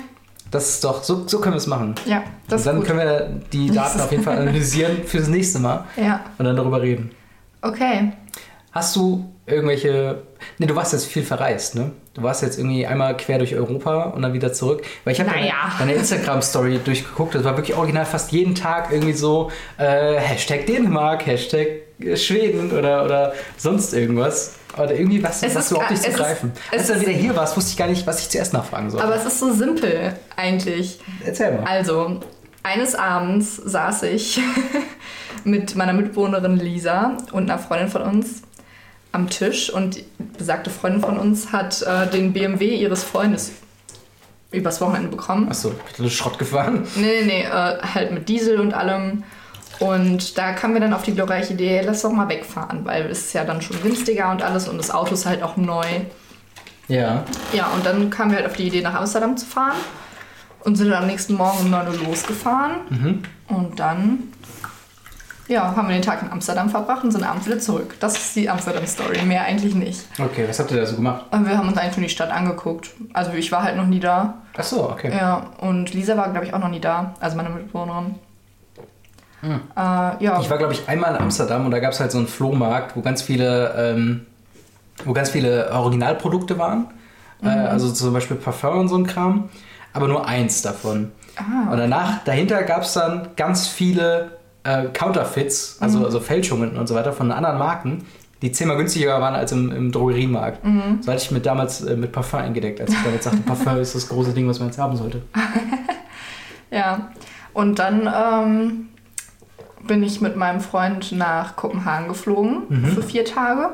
[0.51, 1.95] Das ist doch, so, so können wir es machen.
[2.05, 2.87] ja, das und dann ist gut.
[2.97, 6.81] können wir die Daten auf jeden Fall analysieren fürs nächste Mal Ja, und dann darüber
[6.83, 7.11] reden.
[7.63, 8.13] okay.
[8.73, 10.23] Hast du irgendwelche.
[10.59, 11.93] Ne, du warst jetzt viel verreist, ne?
[12.17, 14.83] Du warst jetzt irgendwie einmal quer durch Europa und dann wieder zurück.
[15.05, 15.53] Weil ich habe Naja.
[15.79, 17.35] deine, deine Instagram-Story durchgeguckt.
[17.35, 21.69] Das war wirklich original fast jeden Tag irgendwie so äh, Hashtag Dänemark, Hashtag
[22.01, 24.55] äh, Schweden oder, oder sonst irgendwas.
[24.79, 26.53] Oder irgendwie was, Es was ist überhaupt nicht zu ist- greifen.
[26.71, 28.55] es Als du dann ist- wieder hier warst, wusste ich gar nicht, was ich zuerst
[28.55, 29.03] nachfragen soll.
[29.03, 30.99] Aber es ist so simpel eigentlich.
[31.25, 31.65] Erzähl mal.
[31.65, 32.21] Also,
[32.63, 34.41] eines Abends saß ich
[35.45, 38.43] mit meiner Mitbewohnerin Lisa und einer Freundin von uns
[39.17, 40.05] am Tisch und die
[40.39, 43.53] besagte Freundin von uns hat äh, den BMW ihres Freundes
[44.53, 45.49] übers Wochenende bekommen.
[45.49, 46.87] Achso, bist du Schrott gefahren?
[46.95, 49.25] Nee, nee, nee, äh, halt mit Diesel und allem.
[49.79, 53.27] Und da kamen wir dann auf die glorreiche Idee, lass doch mal wegfahren, weil es
[53.27, 55.87] ist ja dann schon günstiger und alles und das Auto ist halt auch neu.
[56.89, 57.25] Ja.
[57.53, 59.77] Ja, und dann kamen wir halt auf die Idee, nach Amsterdam zu fahren
[60.65, 63.25] und sind dann am nächsten Morgen um 9 Uhr losgefahren.
[63.49, 64.33] Und dann
[65.49, 67.95] ja, haben wir den Tag in Amsterdam verbracht und sind abends wieder zurück.
[68.01, 70.07] Das ist die Amsterdam-Story, mehr eigentlich nicht.
[70.19, 71.25] Okay, was habt ihr da so gemacht?
[71.31, 72.91] Und wir haben uns einfach die Stadt angeguckt.
[73.13, 74.35] Also ich war halt noch nie da.
[74.57, 75.13] Achso, okay.
[75.17, 77.15] Ja, und Lisa war, glaube ich, auch noch nie da.
[77.21, 78.17] Also meine Mitbewohnerin.
[79.43, 82.19] Äh, ja, Ich war, glaube ich, einmal in Amsterdam und da gab es halt so
[82.19, 84.27] einen Flohmarkt, wo ganz viele, ähm,
[85.05, 86.87] wo ganz viele Originalprodukte waren.
[87.43, 89.49] Äh, also zum Beispiel Parfum und so ein Kram.
[89.93, 91.13] Aber nur eins davon.
[91.37, 96.87] Ah, Und danach, dahinter gab es dann ganz viele äh, Counterfeits, also, also Fälschungen und
[96.87, 98.05] so weiter von anderen Marken,
[98.43, 100.61] die zehnmal günstiger waren als im, im Drogeriemarkt.
[101.01, 103.95] So hatte ich mit damals äh, mit Parfum eingedeckt, als ich damit sagte, Parfum ist
[103.95, 105.23] das große Ding, was man jetzt haben sollte.
[106.71, 107.11] ja.
[107.55, 108.89] Und dann ähm,
[109.87, 113.71] bin ich mit meinem Freund nach Kopenhagen geflogen für vier Tage.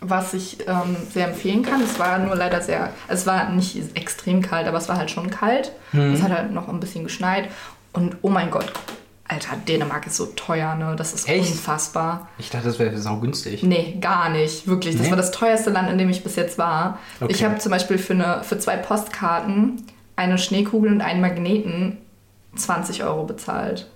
[0.00, 1.80] Was ich ähm, sehr empfehlen kann.
[1.80, 5.30] Es war nur leider sehr, es war nicht extrem kalt, aber es war halt schon
[5.30, 5.72] kalt.
[5.94, 7.48] Es hat halt noch ein bisschen geschneit.
[7.94, 8.70] Und oh mein Gott,
[9.26, 10.94] Alter, Dänemark ist so teuer, ne?
[10.96, 11.50] Das ist Echt?
[11.50, 12.28] unfassbar.
[12.38, 13.62] Ich dachte, das wäre saugünstig.
[13.62, 14.66] Nee, gar nicht.
[14.66, 14.96] Wirklich.
[14.96, 15.10] Das Nee?
[15.10, 16.98] war das teuerste Land, in dem ich bis jetzt war.
[17.20, 17.32] Okay.
[17.32, 19.82] Ich habe zum Beispiel für, eine, für zwei Postkarten,
[20.16, 21.96] eine Schneekugel und einen Magneten
[22.56, 23.88] 20 Euro bezahlt.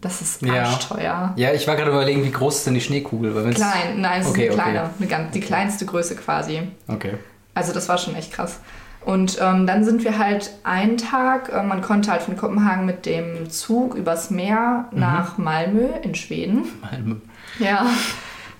[0.00, 0.64] Das ist Ja.
[0.64, 1.32] arschteuer.
[1.36, 3.34] Ja, ich war gerade überlegen, wie groß ist denn die Schneekugel?
[3.34, 4.70] Weil Klein, nein, es Okay, ist eine okay.
[4.72, 6.60] kleine, eine ganz, die kleinste Größe quasi.
[6.86, 7.14] Okay.
[7.54, 8.60] Also das war schon echt krass.
[9.08, 13.06] Und ähm, dann sind wir halt einen Tag, äh, man konnte halt von Kopenhagen mit
[13.06, 15.00] dem Zug übers Meer Mhm.
[15.00, 16.64] nach Malmö in Schweden.
[16.82, 17.14] Malmö.
[17.58, 17.86] Ja.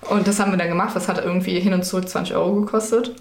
[0.09, 0.95] Und das haben wir dann gemacht.
[0.95, 3.15] Das hat irgendwie hin und zurück 20 Euro gekostet.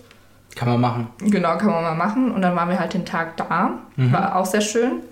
[0.57, 1.09] Kann man machen.
[1.19, 2.31] Genau, kann man mal machen.
[2.33, 3.73] Und dann waren wir halt den Tag da.
[3.97, 5.03] War auch sehr schön.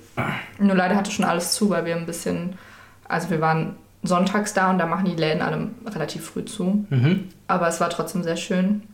[0.59, 2.55] Nur leider hatte schon alles zu, weil wir ein bisschen,
[3.09, 6.87] also wir waren sonntags da und da machen die Läden alle relativ früh zu.
[6.89, 7.29] Mhm.
[7.47, 8.85] Aber es war trotzdem sehr schön.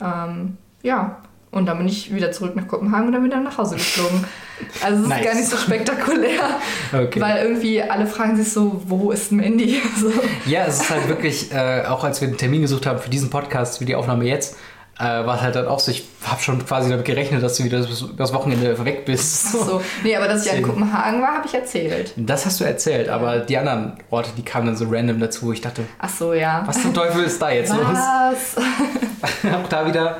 [0.00, 1.16] Ähm, ja.
[1.56, 4.24] Und dann bin ich wieder zurück nach Kopenhagen und dann wieder nach Hause geflogen.
[4.84, 5.24] Also es ist Nice.
[5.24, 6.40] gar nicht so spektakulär.
[6.92, 7.20] Okay.
[7.20, 9.80] Weil irgendwie alle fragen sich so, wo ist Mandy?
[10.00, 10.12] So.
[10.44, 13.30] Ja, es ist halt wirklich, äh, auch als wir einen Termin gesucht haben für diesen
[13.30, 14.56] Podcast, für die Aufnahme jetzt,
[14.98, 17.64] äh, war es halt dann auch so, ich habe schon quasi damit gerechnet, dass du
[17.64, 19.46] wieder das, das Wochenende weg bist.
[19.48, 19.82] Ach so.
[20.04, 20.68] Nee, aber dass ich in Deswegen.
[20.68, 22.12] Kopenhagen war, habe ich erzählt.
[22.16, 25.52] Das hast du erzählt, aber die anderen Orte, die kamen dann so random dazu.
[25.52, 26.62] Ich dachte, Ach so, ja.
[26.66, 27.80] was zum Teufel ist da jetzt los?
[27.82, 28.56] Was?
[29.54, 30.18] Auch da wieder,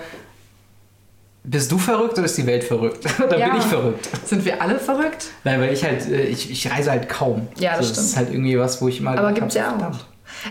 [1.49, 3.05] bist du verrückt oder ist die Welt verrückt?
[3.25, 3.49] Oder Ja.
[3.51, 4.09] bin ich verrückt?
[4.25, 5.27] Sind wir alle verrückt?
[5.45, 7.47] Nein, weil ich halt, äh, ich, ich reise halt kaum.
[7.57, 8.17] Ja, das also, Das ist stimmt.
[8.27, 9.17] halt irgendwie was, wo ich mal.
[9.19, 9.79] Aber gibt's hab, ja auch.
[9.79, 10.05] verdammt.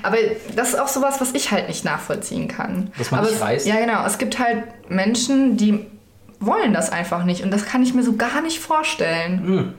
[0.04, 0.18] Aber
[0.56, 2.92] das ist auch sowas, was ich halt nicht nachvollziehen kann.
[2.98, 3.68] Dass man Aber nicht es, reist?
[3.68, 4.06] Ja, genau.
[4.06, 5.86] Es gibt halt Menschen, die
[6.40, 7.44] wollen das einfach nicht.
[7.44, 9.74] Und das kann ich mir so gar nicht vorstellen.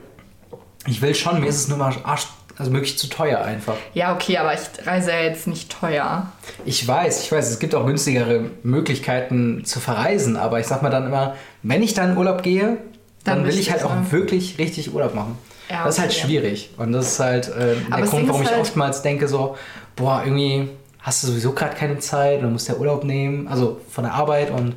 [0.85, 2.27] Ich will schon, mir ist es nur mal arsch,
[2.57, 3.75] also wirklich zu teuer einfach.
[3.93, 6.31] Ja, okay, aber ich reise ja jetzt nicht teuer.
[6.65, 10.89] Ich weiß, ich weiß, es gibt auch günstigere Möglichkeiten zu verreisen, aber ich sag mal
[10.89, 12.77] dann immer, wenn ich dann in Urlaub gehe,
[13.23, 14.11] dann, Dann will ich halt auch ne?
[14.11, 15.37] wirklich richtig Urlaub machen.
[15.69, 16.21] Ja, das ist halt okay.
[16.21, 16.69] schwierig.
[16.77, 19.57] Und das ist halt äh, der Grund, warum ich halt- oftmals denke so,
[19.97, 20.69] boah, irgendwie
[21.01, 24.49] hast du sowieso gerade keine Zeit und musst ja Urlaub nehmen, also von der Arbeit
[24.49, 24.75] und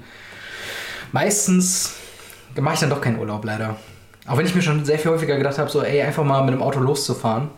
[1.12, 1.94] meistens
[2.58, 3.76] mache ich dann doch keinen Urlaub leider.
[4.26, 6.54] Auch wenn ich mir schon sehr viel häufiger gedacht habe, so ey, einfach mal mit
[6.54, 7.48] dem Auto loszufahren.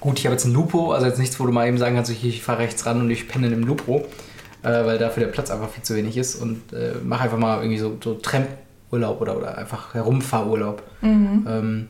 [0.00, 2.10] Gut, ich habe jetzt ein Lupo, also jetzt nichts, wo du mal eben sagen kannst,
[2.10, 4.06] ich, ich fahre rechts ran und ich penne im Lupo,
[4.62, 7.58] äh, weil dafür der Platz einfach viel zu wenig ist und äh, mach einfach mal
[7.58, 10.82] irgendwie so, so Tramp-Urlaub oder, oder einfach Herumfahrurlaub.
[11.48, 11.88] Ähm,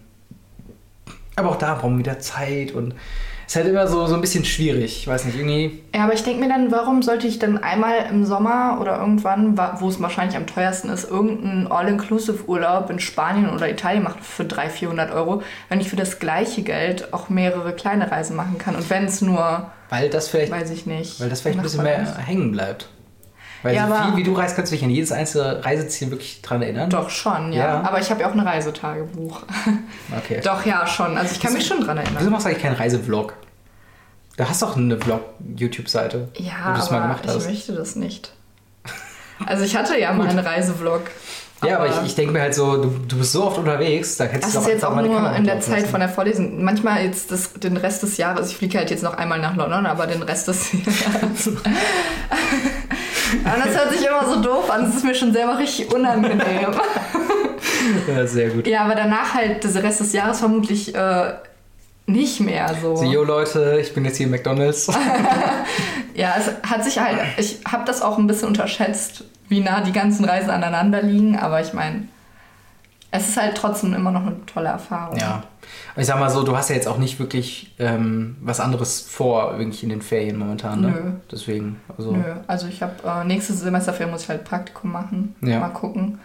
[1.36, 2.94] aber auch da brauchen wir wieder Zeit und
[3.48, 4.98] ist halt immer so, so ein bisschen schwierig.
[5.00, 5.82] Ich weiß nicht, irgendwie.
[5.94, 9.56] Ja, aber ich denke mir dann, warum sollte ich dann einmal im Sommer oder irgendwann,
[9.56, 14.44] wa- wo es wahrscheinlich am teuersten ist, irgendeinen All-Inclusive-Urlaub in Spanien oder Italien machen für
[14.44, 18.76] 300, 400 Euro, wenn ich für das gleiche Geld auch mehrere kleine Reisen machen kann.
[18.76, 21.20] Und wenn es nur, Weil das vielleicht, weiß ich nicht.
[21.20, 22.18] weil das vielleicht ein bisschen mehr ist.
[22.26, 22.88] hängen bleibt.
[23.62, 26.10] Weil Ja, so aber- viel wie du reist, kannst du dich an jedes einzelne Reiseziel
[26.10, 26.90] wirklich dran erinnern.
[26.90, 27.66] Doch schon, ja.
[27.66, 27.80] Ja.
[27.82, 29.42] Aber ich habe ja auch ein Reisetagebuch.
[30.16, 30.40] Okay.
[30.42, 31.18] Doch, ja, schon.
[31.18, 32.32] Also ich kann mich schon dran Wieso erinnern.
[32.32, 33.34] machst du eigentlich keinen Reisevlog?
[34.36, 36.28] Du hast doch eine Vlog-YouTube-Seite.
[36.36, 37.46] Ja, wo aber mal gemacht ich hast.
[37.46, 38.32] möchte das nicht.
[39.46, 41.02] Also ich hatte ja mal einen Reisevlog.
[41.64, 44.26] Ja, aber ich, ich denke mir halt so, du, du bist so oft unterwegs, da
[44.26, 45.90] kannst Das du ist doch jetzt auch nur Kamera in der Zeit lassen.
[45.90, 46.62] von der Vorlesung.
[46.62, 49.86] Manchmal jetzt das, den Rest des Jahres, ich fliege halt jetzt noch einmal nach London,
[49.86, 51.50] aber den Rest des Jahres.
[53.44, 56.40] aber das hört sich immer so doof an, das ist mir schon selber richtig unangenehm.
[58.06, 58.66] Ja, sehr gut.
[58.66, 61.32] ja, aber danach halt, der Rest des Jahres vermutlich äh,
[62.06, 62.96] nicht mehr so.
[62.96, 64.88] So, yo Leute, ich bin jetzt hier im McDonalds.
[66.14, 69.92] Ja, es hat sich halt, ich habe das auch ein bisschen unterschätzt, wie nah die
[69.92, 72.08] ganzen Reisen aneinander liegen, aber ich meine,
[73.10, 75.16] es ist halt trotzdem immer noch eine tolle Erfahrung.
[75.18, 75.42] ja.
[75.96, 79.58] Ich sag mal so, du hast ja jetzt auch nicht wirklich ähm, was anderes vor,
[79.58, 80.88] wirklich in den Ferien momentan, ne?
[80.88, 81.12] Nö.
[81.30, 82.12] Deswegen, also.
[82.12, 85.34] Nö, also ich habe äh, nächstes Semesterferien muss ich halt Praktikum machen.
[85.42, 85.58] Ja.
[85.60, 86.18] Mal gucken.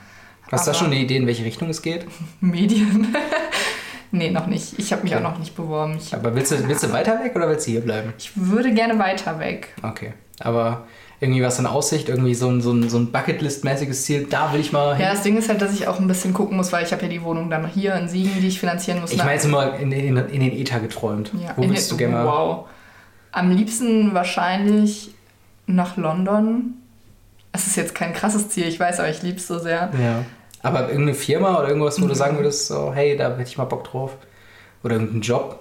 [0.52, 2.06] Hast du da schon eine Idee, in welche Richtung es geht?
[2.42, 3.14] Medien?
[4.12, 4.78] nee, noch nicht.
[4.80, 5.26] Ich habe mich Okay.
[5.26, 5.98] auch noch nicht beworben.
[5.98, 8.14] Ich, Aber willst du, willst du weiter weg oder willst du hier bleiben?
[8.18, 9.74] ich würde gerne weiter weg.
[9.82, 10.14] Okay.
[10.40, 10.86] Aber
[11.20, 14.60] irgendwie was in Aussicht, irgendwie so ein, so ein, so ein Bucketlist-mäßiges Ziel, da will
[14.60, 15.06] ich mal hin.
[15.06, 17.04] Ja, das Ding ist halt, dass ich auch ein bisschen gucken muss, weil ich habe
[17.04, 19.12] ja die Wohnung dann hier in Siegen, die ich finanzieren muss.
[19.12, 21.32] ich meine jetzt immer in, in, in den Ether geträumt.
[21.42, 22.26] Ja, Wo willst den- du gerne mal?
[22.26, 22.66] Wow.
[23.32, 25.12] Am liebsten wahrscheinlich
[25.66, 26.74] nach London.
[27.54, 29.92] Es ist jetzt kein krasses Ziel, ich weiß, aber ich liebe es so sehr.
[30.02, 30.26] Ja.
[30.62, 32.18] Aber irgendeine Firma oder irgendwas, wo du Mhm.
[32.18, 34.18] sagen würdest, so, hey, da hätte ich mal Bock drauf.
[34.84, 35.60] Oder irgendeinen Job.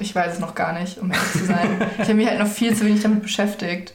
[0.00, 1.68] Ich weiß es noch gar nicht, um ehrlich zu sein.
[1.98, 3.94] ich habe mich halt noch viel zu wenig damit beschäftigt.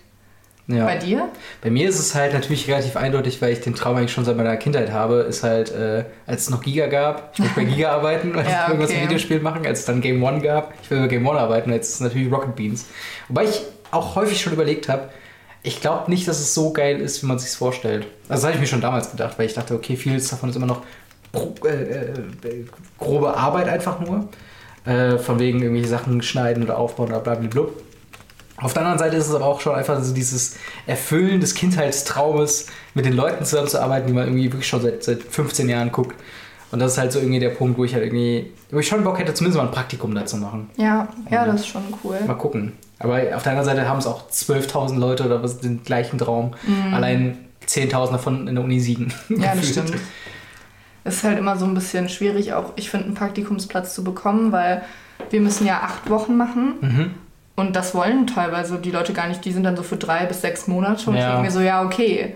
[0.67, 0.85] Ja.
[0.85, 1.29] Bei dir?
[1.61, 4.35] Bei mir ist es halt natürlich relativ eindeutig, weil ich den Traum eigentlich schon seit
[4.35, 7.91] meiner Kindheit habe, ist halt, äh, als es noch Giga gab, ich möchte bei Giga
[7.91, 8.99] arbeiten, weil Ja, ich irgendwas okay.
[8.99, 11.71] im Videospiel machen, als es dann Game One gab, ich will bei Game One arbeiten,
[11.71, 12.85] jetzt ist es natürlich Rocket Beans.
[13.29, 13.61] Wobei ich
[13.91, 15.09] auch häufig schon überlegt habe,
[15.63, 18.05] ich glaube nicht, dass es so geil ist, wie man sich vorstellt.
[18.27, 20.55] Also das habe ich mir schon damals gedacht, weil ich dachte, okay, vieles davon ist
[20.57, 20.81] immer noch
[21.31, 22.65] gro äh, äh,
[22.97, 24.27] grobe Arbeit einfach nur.
[24.85, 27.63] Äh, von wegen irgendwelche Sachen schneiden oder aufbauen oder blablabla.
[28.59, 30.55] Auf der anderen Seite ist es aber auch schon einfach so dieses
[30.87, 35.69] Erfüllen des Kindheitstraumes, mit den Leuten zusammenzuarbeiten, die man irgendwie wirklich schon seit, seit 15
[35.69, 36.15] Jahren guckt.
[36.71, 39.03] Und das ist halt so irgendwie der Punkt, wo ich halt irgendwie, wo ich schon
[39.03, 40.69] Bock hätte, zumindest mal ein Praktikum da zu machen.
[40.75, 41.51] Ja, ja, Mhm.
[41.51, 42.17] das ist schon cool.
[42.25, 42.73] Mal gucken.
[42.99, 46.55] Aber auf der anderen Seite haben es auch 12.000 Leute oder was den gleichen Traum.
[46.91, 47.37] Allein
[47.67, 49.13] 10.000 davon in der Uni Siegen.
[49.29, 49.41] Mhm.
[49.41, 49.93] Ja, das stimmt.
[51.03, 54.51] Es ist halt immer so ein bisschen schwierig, auch ich finde, einen Praktikumsplatz zu bekommen,
[54.51, 54.81] weil
[55.29, 57.11] wir müssen ja acht Wochen machen Mhm.
[57.57, 59.43] Und das wollen teilweise die Leute gar nicht.
[59.43, 61.27] Die sind dann so für drei bis sechs Monate und ich Ja.
[61.31, 62.35] denke mir so, ja, okay.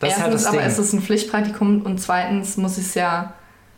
[0.00, 0.66] Das ist halt Erstens, aber Ding.
[0.66, 3.34] ist es ein Pflichtpraktikum und zweitens muss ich es ja,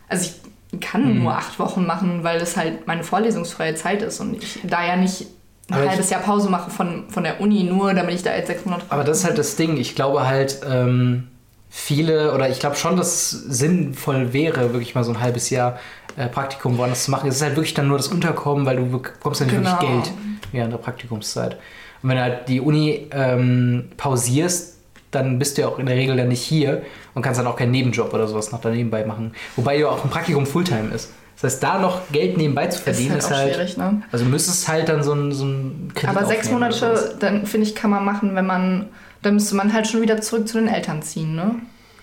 [0.09, 0.30] also
[0.72, 1.22] ich kann Mhm.
[1.24, 4.97] nur acht Wochen machen, weil das halt meine vorlesungsfreie Zeit ist und ich da ja
[4.97, 5.26] nicht
[5.68, 8.47] ein Aber halbes Jahr Pause mache von, von der Uni, nur damit ich da jetzt
[8.49, 9.76] sechs Monate Aber das ist halt das Ding.
[9.76, 11.28] Ich glaube halt, ähm,
[11.70, 15.78] viele, oder ich glaube schon, dass es sinnvoll wäre, wirklich mal so ein halbes Jahr
[16.17, 17.29] äh, Praktikum woanders zu machen.
[17.29, 19.71] Es ist halt wirklich dann nur das Unterkommen, weil du bekommst ja nicht Genau.
[19.81, 20.12] wirklich Geld
[20.53, 21.55] während der Praktikumszeit.
[22.03, 24.75] Und wenn du halt die Uni ähm, pausierst,
[25.11, 26.83] dann bist du ja auch in der Regel dann nicht hier
[27.15, 29.33] und kannst dann auch keinen Nebenjob oder sowas noch daneben machen.
[29.57, 31.12] Wobei ja auch ein Praktikum Fulltime ist.
[31.41, 33.55] Das heißt, da noch Geld nebenbei zu ist verdienen, halt ist halt.
[33.55, 34.03] schwierig, ne?
[34.12, 36.51] Also müsstest halt dann so ein, so ein Kredit Aber sechs.
[36.51, 38.87] Monate, dann finde ich, kann man machen, wenn man,
[39.23, 41.57] dann müsste man halt schon wieder zurück zu den Eltern ziehen, ne?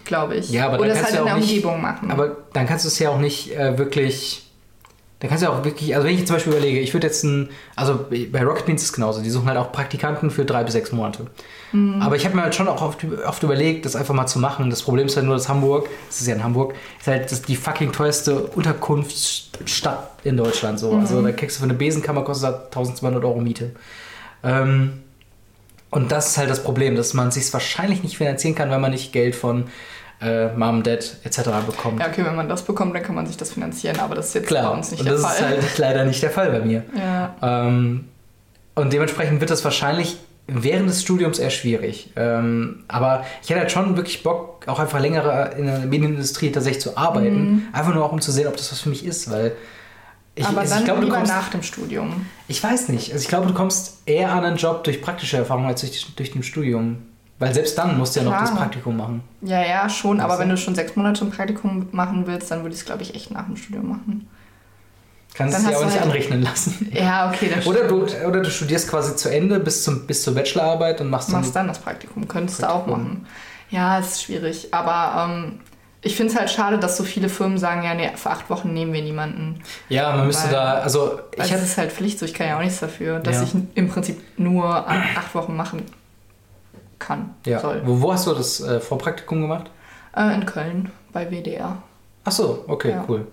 [0.05, 0.49] Glaube ich.
[0.51, 2.11] Ja, aber Oder es halt in der nicht- Umgebung machen.
[2.11, 4.47] Aber dann kannst du es ja auch nicht äh, wirklich.
[5.19, 7.05] Dann kannst du ja auch wirklich, also wenn ich jetzt zum Beispiel überlege, ich würde
[7.05, 10.45] jetzt ein, also bei Rocket Beans ist es genauso, die suchen halt auch Praktikanten für
[10.45, 11.27] drei bis sechs Monate.
[11.73, 12.01] Mhm.
[12.01, 14.71] Aber ich habe mir halt schon auch oft, oft überlegt, das einfach mal zu machen.
[14.71, 17.43] Das Problem ist halt nur, dass Hamburg, das ist ja in Hamburg, ist halt das
[17.43, 18.35] die fucking teuerste
[19.15, 20.79] Unterkunftsstadt in Deutschland.
[20.79, 20.91] So.
[20.93, 20.99] Mhm.
[21.01, 23.71] Also da kriegst du für eine Besenkammer kostet das 1200 Euro Miete.
[24.43, 25.03] Ähm,
[25.91, 28.91] und das ist halt das Problem, dass man sich wahrscheinlich nicht finanzieren kann, wenn man
[28.91, 29.65] nicht Geld von
[30.21, 31.41] äh, Mom, Dad etc.
[31.65, 31.99] bekommt.
[31.99, 34.35] ja, okay, wenn man das bekommt, dann kann man sich das finanzieren, aber das ist
[34.35, 35.53] jetzt Klar, bei uns nicht und der das Fall.
[35.53, 36.83] ist halt leider nicht der Fall bei mir.
[36.95, 37.35] ja.
[37.41, 38.05] Ähm,
[38.73, 40.17] und dementsprechend wird das wahrscheinlich
[40.47, 42.11] während des Studiums eher schwierig.
[42.15, 46.81] Ähm, aber ich hätte halt schon wirklich Bock, auch einfach längere in der Medienindustrie tatsächlich
[46.81, 47.67] zu arbeiten.
[47.73, 49.53] Einfach nur auch, um zu sehen, ob das was für mich ist, weil
[50.35, 52.25] ich, aber also dann ich glaube, du lieber kommst, nach dem Studium.
[52.47, 53.11] ich weiß nicht.
[53.11, 56.31] Also ich glaube, du kommst eher an einen Job durch praktische Erfahrung als durch, durch
[56.31, 57.03] den Studium.
[57.39, 58.45] Weil selbst dann musst du ja noch Klar.
[58.45, 59.23] das Praktikum machen.
[59.41, 60.41] Ja, ja, schon, aber Weißt du?
[60.43, 63.15] wenn du schon sechs Monate ein Praktikum machen willst, dann würde ich es, glaube ich,
[63.15, 64.27] echt nach dem Studium machen.
[65.33, 66.91] Kannst Dann es dir aber nicht halt- anrechnen lassen.
[66.93, 68.25] Ja, okay, das Oder du, stimmt.
[68.27, 71.55] oder du studierst quasi zu Ende bis, zum, bis zur Bachelorarbeit und machst dann machst
[71.55, 73.03] dann das Praktikum, könntest du auch Praktikum.
[73.03, 73.27] machen.
[73.71, 75.59] Ja, es ist schwierig, aber ähm,
[76.01, 78.73] ich finde es halt schade, dass so viele Firmen sagen, ja, nee, für acht Wochen
[78.73, 79.61] nehmen wir niemanden.
[79.89, 82.47] Ja, man müsste Weil- da, also ich Also hatte es halt Pflicht, so ich kann
[82.47, 83.43] ja auch nichts dafür, dass Ja.
[83.43, 85.85] ich im Prinzip nur acht Wochen machen
[86.99, 87.59] kann, ja.
[87.59, 87.81] soll.
[87.85, 89.69] Wo, wo hast du das äh, Vorpraktikum gemacht?
[90.15, 91.77] Äh, in Köln bei WDR.
[92.23, 93.05] Ach so, okay, Ja.
[93.07, 93.27] cool.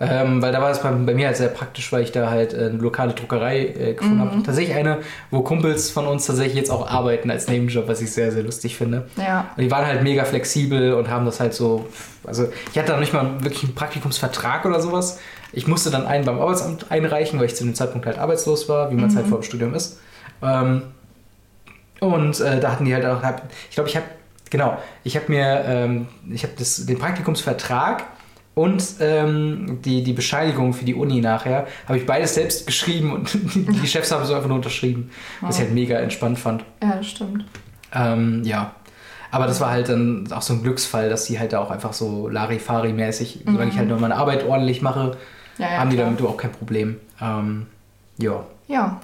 [0.00, 2.54] Ähm, weil da war es bei, bei, mir halt sehr praktisch, weil ich da halt
[2.54, 4.30] äh, eine lokale Druckerei äh, gefunden mhm.
[4.30, 4.42] habe.
[4.44, 4.98] Tatsächlich eine,
[5.32, 8.76] wo Kumpels von uns tatsächlich jetzt auch arbeiten als Nebenjob, was ich sehr, sehr lustig
[8.76, 9.08] finde.
[9.16, 9.50] Ja.
[9.56, 11.88] Und die waren halt mega flexibel und haben das halt so.
[12.24, 15.18] Also ich hatte da nicht mal wirklich einen Praktikumsvertrag oder sowas.
[15.52, 18.92] Ich musste dann einen beim Arbeitsamt einreichen, weil ich zu dem Zeitpunkt halt arbeitslos war,
[18.92, 19.30] wie man es halt mhm.
[19.30, 19.98] halt vor dem Studium ist.
[20.42, 20.82] Ähm,
[21.98, 23.20] und äh, da hatten die halt auch,
[23.68, 24.06] ich glaube, ich habe,
[24.50, 28.04] genau, ich habe mir, ähm, ich habe den Praktikumsvertrag
[28.58, 33.32] und ähm, die, die Bescheinigung für die Uni nachher, habe ich beides selbst geschrieben und
[33.54, 36.64] die Chefs haben so einfach nur unterschrieben, was ich halt mega entspannt fand.
[36.82, 37.44] Ja, das stimmt.
[37.94, 38.72] Ähm, ja.
[39.30, 41.92] Aber das war halt dann auch so ein Glücksfall, dass die halt da auch einfach
[41.92, 43.52] so Larifari-mäßig, mhm.
[43.52, 45.16] solange ich halt nur meine Arbeit ordentlich mache,
[45.58, 46.96] ja, ja, haben die damit auch kein Problem.
[47.22, 47.66] Ähm,
[48.16, 48.44] ja.
[48.66, 49.00] Ja.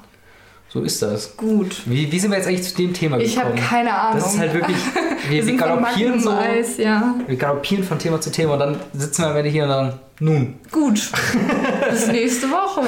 [0.74, 1.36] So ist das.
[1.36, 1.82] Gut.
[1.86, 3.32] Wie, wie sind wir jetzt eigentlich zu dem Thema gekommen?
[3.32, 4.18] Ich habe keine Ahnung.
[4.20, 4.76] Das ist halt wirklich,
[5.28, 7.14] wir, wir, galoppieren so, Eis, ja.
[7.28, 9.92] wir galoppieren von Thema zu Thema und dann sitzen wir am Ende hier und dann,
[10.18, 10.54] nun.
[10.72, 11.12] Gut.
[11.90, 12.82] Bis nächste Woche.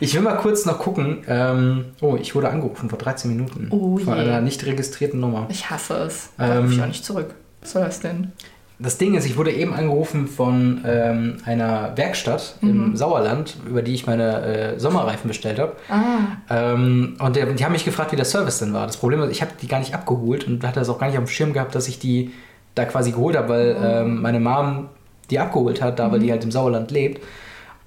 [0.00, 1.22] Ich will mal kurz noch gucken.
[1.28, 3.68] Ähm, oh, ich wurde angerufen vor 13 Minuten.
[3.68, 4.22] Oh von je.
[4.22, 5.48] einer nicht registrierten Nummer.
[5.50, 6.30] Ich hasse es.
[6.38, 7.34] Da ähm, ich auch nicht zurück.
[7.60, 8.32] Was soll das denn?
[8.78, 12.68] Das Ding ist, ich wurde eben angerufen von ähm, einer Werkstatt mhm.
[12.68, 15.76] im Sauerland, über die ich meine äh, Sommerreifen bestellt habe.
[15.88, 16.36] Ah.
[16.50, 18.86] Ähm, und der, die haben mich gefragt, wie der Service denn war.
[18.86, 21.16] Das Problem ist, ich habe die gar nicht abgeholt und hatte das auch gar nicht
[21.16, 22.32] auf dem Schirm gehabt, dass ich die
[22.74, 23.84] da quasi geholt habe, weil mhm.
[23.84, 24.88] ähm, meine Mom
[25.30, 26.12] die abgeholt hat, da mhm.
[26.12, 27.24] weil die halt im Sauerland lebt.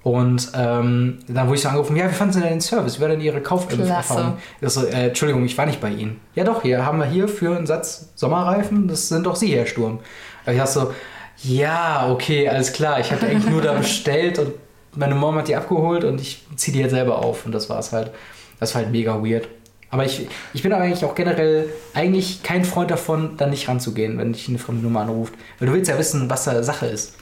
[0.02, 2.98] Und ähm, dann wurde ich so angerufen, ja, wie fanden Sie denn den Service?
[2.98, 4.38] Wie war denn Ihre Kauferfahrung?
[4.62, 6.20] So, äh, Entschuldigung, ich war nicht bei Ihnen.
[6.34, 9.66] Ja doch, hier haben wir hier für einen Satz Sommerreifen, das sind doch Sie, Herr
[9.66, 10.00] Sturm.
[10.46, 10.94] Und ich dachte so,
[11.42, 13.00] ja, okay, alles klar.
[13.00, 14.54] Ich hatte eigentlich nur da bestellt und
[14.94, 17.46] meine Mom hat die abgeholt und ich ziehe die jetzt selber auf.
[17.46, 18.10] Und das war es halt.
[18.58, 19.48] Das war halt mega weird.
[19.90, 24.18] Aber ich, ich bin aber eigentlich auch generell eigentlich kein Freund davon, da nicht ranzugehen,
[24.18, 25.34] wenn dich eine fremde Nummer anruft.
[25.58, 27.14] Weil du willst ja wissen, was da Sache ist.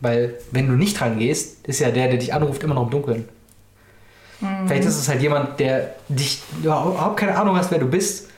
[0.00, 3.28] Weil wenn du nicht rangehst, ist ja der, der dich anruft, immer noch im Dunkeln.
[4.40, 4.66] Mhm.
[4.66, 8.29] Vielleicht ist es halt jemand, der dich überhaupt keine Ahnung hast, wer du bist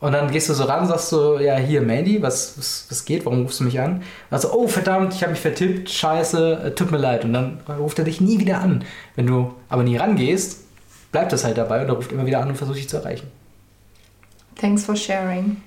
[0.00, 3.26] und dann gehst du so ran, sagst du, ja, hier, Mandy, was, was, was geht,
[3.26, 4.02] warum rufst du mich an?
[4.30, 7.24] Also, oh, verdammt, ich habe mich vertippt, scheiße, äh, tut mir leid.
[7.24, 8.84] Und dann ruft er dich nie wieder an.
[9.14, 10.60] Wenn du aber nie rangehst,
[11.12, 13.30] bleibt das halt dabei und er ruft immer wieder an und versucht dich zu erreichen.
[14.58, 15.58] Thanks for sharing.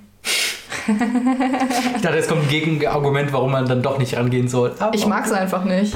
[0.88, 4.74] ich dachte, jetzt kommt ein Gegenargument, warum man dann doch nicht rangehen soll.
[4.80, 5.96] Aber ich mag es einfach nicht.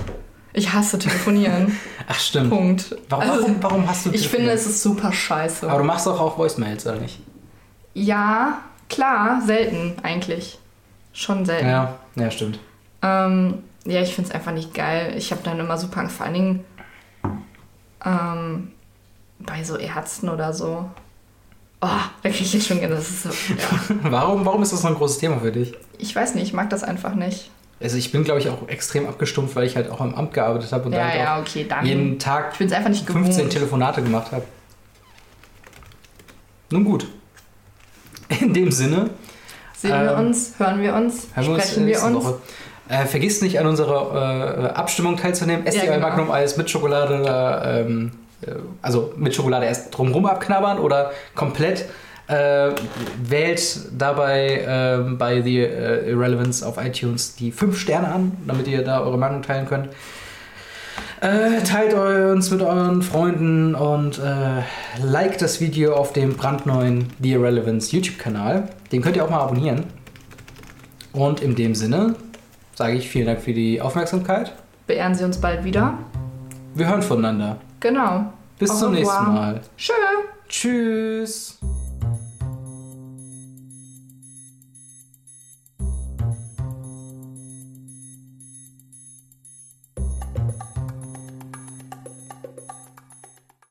[0.53, 1.77] Ich hasse telefonieren.
[2.07, 2.49] Ach, stimmt.
[2.51, 2.95] Punkt.
[3.09, 5.67] Warum, also, warum hast du Ich finde, es ist super scheiße.
[5.69, 7.19] Aber du machst doch auch Voicemails, oder nicht?
[7.97, 10.59] Ja, klar, selten eigentlich.
[11.13, 11.67] Schon selten.
[11.67, 12.59] Ja, ja stimmt.
[13.01, 15.15] Ähm, ja, ich finde es einfach nicht geil.
[15.17, 16.65] Ich habe dann immer super Angst, vor allen Dingen
[18.05, 18.71] ähm,
[19.39, 20.85] bei so Ärzten oder so.
[21.81, 21.87] Oh,
[22.21, 23.95] da kriege ich jetzt schon, das ist so, ja.
[24.11, 25.73] warum, warum ist das so ein großes Thema für dich?
[25.97, 27.49] Ich weiß nicht, ich mag das einfach nicht.
[27.79, 30.71] Also ich bin, glaube ich, auch extrem abgestumpft, weil ich halt auch im Amt gearbeitet
[30.71, 33.53] habe und ja, dann, ja, okay, dann jeden Tag ich einfach nicht 15 gewohnt.
[33.53, 34.43] Telefonate gemacht habe.
[36.69, 37.07] Nun gut.
[38.41, 39.09] In dem Sinne.
[39.75, 42.25] Sehen ähm, wir uns, hören wir uns, sprechen wir uns.
[42.25, 42.39] Wir uns.
[42.89, 45.65] Äh, vergiss nicht, an unserer äh, Abstimmung teilzunehmen.
[45.65, 46.07] Esst ja, ihr genau.
[46.07, 48.11] Magnum Eis mit Schokolade oder, ähm,
[48.41, 48.51] äh,
[48.82, 51.86] also mit Schokolade erst drumherum abknabbern oder komplett.
[52.28, 52.71] Äh,
[53.23, 54.57] wählt dabei
[55.07, 59.17] äh, bei The äh, Irrelevance auf iTunes die 5 Sterne an, damit ihr da eure
[59.17, 59.89] Meinung teilen könnt.
[61.21, 64.61] Äh, teilt uns mit euren Freunden und äh,
[65.03, 68.69] liked das Video auf dem brandneuen The Irrelevance YouTube-Kanal.
[68.91, 69.85] Den könnt ihr auch mal abonnieren.
[71.13, 72.15] Und in dem Sinne
[72.75, 74.53] sage ich vielen Dank für die Aufmerksamkeit.
[74.85, 75.97] Beehren Sie uns bald wieder.
[76.75, 77.57] Wir hören voneinander.
[77.79, 78.31] Genau.
[78.59, 79.21] Bis Au zum revoir.
[79.21, 79.61] nächsten Mal.
[79.77, 79.93] Tschö.
[80.47, 81.59] Tschüss.